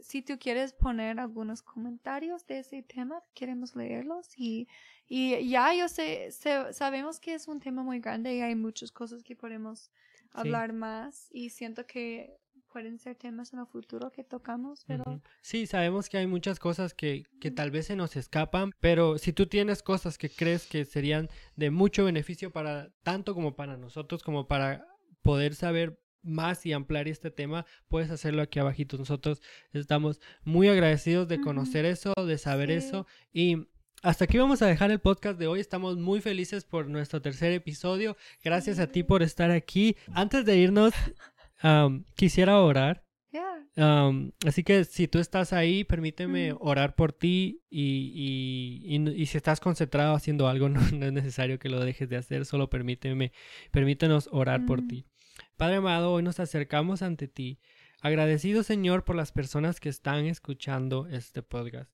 si 0.02 0.22
tú 0.22 0.38
quieres 0.38 0.72
poner 0.74 1.18
algunos 1.18 1.62
comentarios 1.62 2.46
de 2.46 2.58
ese 2.58 2.82
tema, 2.82 3.22
queremos 3.34 3.74
leerlos. 3.74 4.28
Y, 4.36 4.68
y 5.08 5.48
ya 5.48 5.72
yo 5.74 5.88
sé, 5.88 6.30
sé- 6.32 6.72
sabemos 6.74 7.18
que 7.20 7.32
es 7.34 7.48
un 7.48 7.60
tema 7.60 7.82
muy 7.82 8.00
grande 8.00 8.34
y 8.34 8.40
hay 8.42 8.54
muchas 8.54 8.92
cosas 8.92 9.22
que 9.22 9.34
podemos 9.34 9.90
hablar 10.32 10.72
más. 10.74 11.28
Y 11.32 11.48
siento 11.50 11.86
que 11.86 12.36
pueden 12.70 12.98
ser 12.98 13.14
temas 13.16 13.54
en 13.54 13.60
el 13.60 13.66
futuro 13.66 14.12
que 14.12 14.22
tocamos, 14.24 14.84
pero... 14.86 15.22
Sí, 15.40 15.66
sabemos 15.66 16.10
que 16.10 16.18
hay 16.18 16.26
muchas 16.26 16.58
cosas 16.58 16.92
que, 16.92 17.24
que 17.40 17.50
tal 17.50 17.70
vez 17.70 17.86
se 17.86 17.96
nos 17.96 18.14
escapan, 18.14 18.72
pero 18.78 19.16
si 19.16 19.32
tú 19.32 19.46
tienes 19.46 19.82
cosas 19.82 20.18
que 20.18 20.28
crees 20.28 20.66
que 20.66 20.84
serían 20.84 21.30
de 21.56 21.70
mucho 21.70 22.04
beneficio 22.04 22.50
para 22.50 22.90
tanto 23.02 23.34
como 23.34 23.56
para 23.56 23.78
nosotros, 23.78 24.22
como 24.22 24.46
para 24.46 24.86
poder 25.22 25.54
saber 25.54 25.98
más 26.22 26.64
y 26.66 26.72
ampliar 26.72 27.08
este 27.08 27.30
tema, 27.30 27.64
puedes 27.88 28.10
hacerlo 28.10 28.42
aquí 28.42 28.58
abajito. 28.58 28.96
Nosotros 28.98 29.40
estamos 29.72 30.20
muy 30.44 30.68
agradecidos 30.68 31.28
de 31.28 31.40
conocer 31.40 31.84
eso, 31.84 32.12
de 32.16 32.38
saber 32.38 32.68
Sí. 32.70 32.74
eso 32.74 33.06
y 33.32 33.66
hasta 34.02 34.26
aquí 34.26 34.38
vamos 34.38 34.62
a 34.62 34.66
dejar 34.66 34.90
el 34.92 35.00
podcast 35.00 35.38
de 35.38 35.48
hoy. 35.48 35.58
Estamos 35.60 35.96
muy 35.96 36.20
felices 36.20 36.64
por 36.64 36.88
nuestro 36.88 37.20
tercer 37.20 37.52
episodio. 37.52 38.16
Gracias 38.44 38.78
a 38.78 38.86
ti 38.86 39.02
por 39.02 39.22
estar 39.24 39.50
aquí. 39.50 39.96
Antes 40.12 40.44
de 40.44 40.56
irnos, 40.56 40.92
quisiera 42.14 42.60
orar. 42.60 43.04
Um, 43.76 44.32
así 44.44 44.64
que 44.64 44.82
si 44.84 45.06
tú 45.06 45.20
estás 45.20 45.52
ahí, 45.52 45.84
permíteme 45.84 46.52
orar 46.58 46.96
por 46.96 47.12
ti 47.12 47.62
y, 47.70 48.82
y, 48.84 48.96
y 49.22 49.26
si 49.26 49.36
estás 49.36 49.60
concentrado 49.60 50.16
haciendo 50.16 50.48
algo, 50.48 50.68
no, 50.68 50.80
no 50.92 51.06
es 51.06 51.12
necesario 51.12 51.60
que 51.60 51.68
lo 51.68 51.78
dejes 51.78 52.08
de 52.08 52.16
hacer, 52.16 52.44
solo 52.44 52.68
permíteme, 52.70 53.30
permítenos 53.70 54.28
orar 54.32 54.66
por 54.66 54.84
ti. 54.84 55.04
Padre 55.58 55.78
amado, 55.78 56.12
hoy 56.12 56.22
nos 56.22 56.38
acercamos 56.38 57.02
ante 57.02 57.26
ti, 57.26 57.58
agradecido 58.00 58.62
Señor 58.62 59.04
por 59.04 59.16
las 59.16 59.32
personas 59.32 59.80
que 59.80 59.88
están 59.88 60.26
escuchando 60.26 61.08
este 61.08 61.42
podcast. 61.42 61.90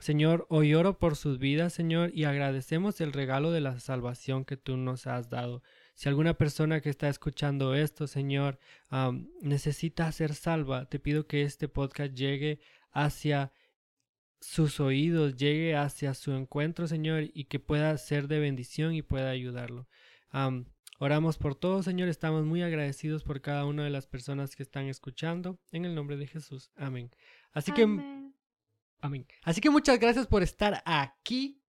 Señor, 0.00 0.48
hoy 0.50 0.74
oro 0.74 0.98
por 0.98 1.14
sus 1.14 1.38
vidas, 1.38 1.72
Señor, 1.72 2.10
y 2.12 2.24
agradecemos 2.24 3.00
el 3.00 3.12
regalo 3.12 3.52
de 3.52 3.60
la 3.60 3.78
salvación 3.78 4.44
que 4.44 4.56
tú 4.56 4.76
nos 4.76 5.06
has 5.06 5.30
dado. 5.30 5.62
Si 5.94 6.08
alguna 6.08 6.34
persona 6.34 6.80
que 6.80 6.90
está 6.90 7.08
escuchando 7.08 7.76
esto, 7.76 8.08
Señor, 8.08 8.58
necesita 9.40 10.10
ser 10.10 10.34
salva, 10.34 10.86
te 10.88 10.98
pido 10.98 11.28
que 11.28 11.42
este 11.42 11.68
podcast 11.68 12.14
llegue 12.14 12.58
hacia 12.90 13.52
sus 14.40 14.80
oídos, 14.80 15.36
llegue 15.36 15.76
hacia 15.76 16.14
su 16.14 16.32
encuentro, 16.32 16.88
Señor, 16.88 17.30
y 17.32 17.44
que 17.44 17.60
pueda 17.60 17.96
ser 17.96 18.26
de 18.26 18.40
bendición 18.40 18.92
y 18.96 19.02
pueda 19.02 19.30
ayudarlo. 19.30 19.86
Oramos 21.02 21.36
por 21.36 21.56
todo, 21.56 21.82
Señor, 21.82 22.08
estamos 22.08 22.44
muy 22.44 22.62
agradecidos 22.62 23.24
por 23.24 23.40
cada 23.40 23.66
una 23.66 23.82
de 23.82 23.90
las 23.90 24.06
personas 24.06 24.54
que 24.54 24.62
están 24.62 24.86
escuchando, 24.86 25.58
en 25.72 25.84
el 25.84 25.96
nombre 25.96 26.16
de 26.16 26.28
Jesús. 26.28 26.70
Amén. 26.76 27.10
Así 27.52 27.72
que... 27.72 27.82
Amén. 29.00 29.26
Así 29.42 29.60
que 29.60 29.68
muchas 29.68 29.98
gracias 29.98 30.28
por 30.28 30.44
estar 30.44 30.80
aquí, 30.86 31.60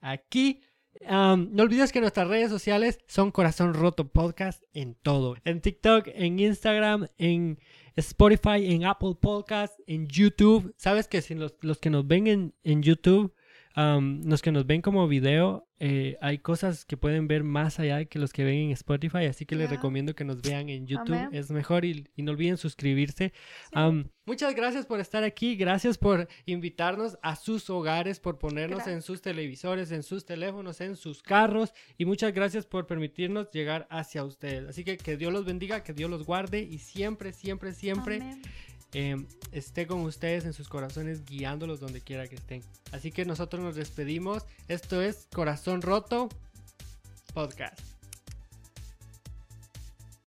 aquí. 0.00 0.60
No 1.08 1.62
olvides 1.62 1.90
que 1.90 2.02
nuestras 2.02 2.28
redes 2.28 2.50
sociales 2.50 2.98
son 3.06 3.30
Corazón 3.30 3.72
Roto 3.72 4.12
Podcast 4.12 4.62
en 4.74 4.94
todo. 4.96 5.36
En 5.46 5.62
TikTok, 5.62 6.08
en 6.08 6.38
Instagram, 6.38 7.06
en 7.16 7.58
Spotify, 7.96 8.74
en 8.74 8.84
Apple 8.84 9.16
Podcast, 9.18 9.72
en 9.86 10.06
YouTube. 10.06 10.74
Sabes 10.76 11.08
que 11.08 11.22
si 11.22 11.34
los, 11.34 11.54
los 11.62 11.78
que 11.78 11.88
nos 11.88 12.06
ven 12.06 12.26
en, 12.26 12.54
en 12.62 12.82
YouTube, 12.82 13.34
am, 13.74 14.22
los 14.24 14.42
que 14.42 14.52
nos 14.52 14.66
ven 14.66 14.82
como 14.82 15.06
video, 15.08 15.68
eh, 15.78 16.16
hay 16.20 16.38
cosas 16.38 16.84
que 16.84 16.96
pueden 16.96 17.26
ver 17.26 17.42
más 17.42 17.80
allá 17.80 18.04
que 18.04 18.18
los 18.20 18.32
que 18.32 18.44
ven 18.44 18.54
en 18.66 18.70
Spotify. 18.70 19.24
Así 19.26 19.46
que 19.46 19.56
les 19.56 19.68
Ya. 19.68 19.76
recomiendo 19.76 20.14
que 20.14 20.24
nos 20.24 20.40
vean 20.40 20.68
en 20.68 20.86
YouTube. 20.86 21.14
Amén. 21.16 21.30
Es 21.32 21.50
mejor 21.50 21.84
y, 21.84 22.08
y 22.14 22.22
no 22.22 22.32
olviden 22.32 22.56
suscribirse. 22.56 23.32
Sí. 23.34 23.70
Am, 23.72 24.08
muchas 24.26 24.54
gracias 24.54 24.86
por 24.86 25.00
estar 25.00 25.24
aquí, 25.24 25.56
gracias 25.56 25.98
por 25.98 26.28
invitarnos 26.46 27.18
a 27.22 27.34
sus 27.34 27.68
hogares, 27.70 28.20
por 28.20 28.38
ponernos 28.38 28.80
en 28.80 28.84
Gracias. 28.84 29.04
sus 29.04 29.20
televisores, 29.22 29.90
en 29.90 30.04
sus 30.04 30.24
teléfonos, 30.24 30.80
en 30.80 30.94
sus 30.96 31.22
carros 31.22 31.72
y 31.98 32.04
muchas 32.04 32.32
gracias 32.32 32.64
por 32.66 32.86
permitirnos 32.86 33.50
llegar 33.50 33.88
hacia 33.90 34.22
ustedes. 34.24 34.68
Así 34.68 34.84
que 34.84 34.96
que 34.96 35.16
Dios 35.16 35.32
los 35.32 35.44
bendiga, 35.44 35.82
que 35.82 35.92
Dios 35.92 36.08
los 36.10 36.24
guarde 36.24 36.60
y 36.62 36.78
siempre, 36.78 37.32
siempre, 37.32 37.72
siempre 37.72 38.16
Amén. 38.16 38.42
Em, 38.92 39.26
esté 39.52 39.86
con 39.86 40.00
ustedes 40.00 40.44
en 40.44 40.52
sus 40.52 40.68
corazones, 40.68 41.24
guiándolos 41.24 41.80
donde 41.80 42.00
quiera 42.00 42.28
que 42.28 42.36
estén. 42.36 42.62
Así 42.92 43.10
que 43.10 43.24
nosotros 43.24 43.62
nos 43.62 43.74
despedimos. 43.74 44.44
Esto 44.68 45.00
es 45.00 45.28
Corazón 45.32 45.82
Roto 45.82 46.28
Podcast. 47.34 48.01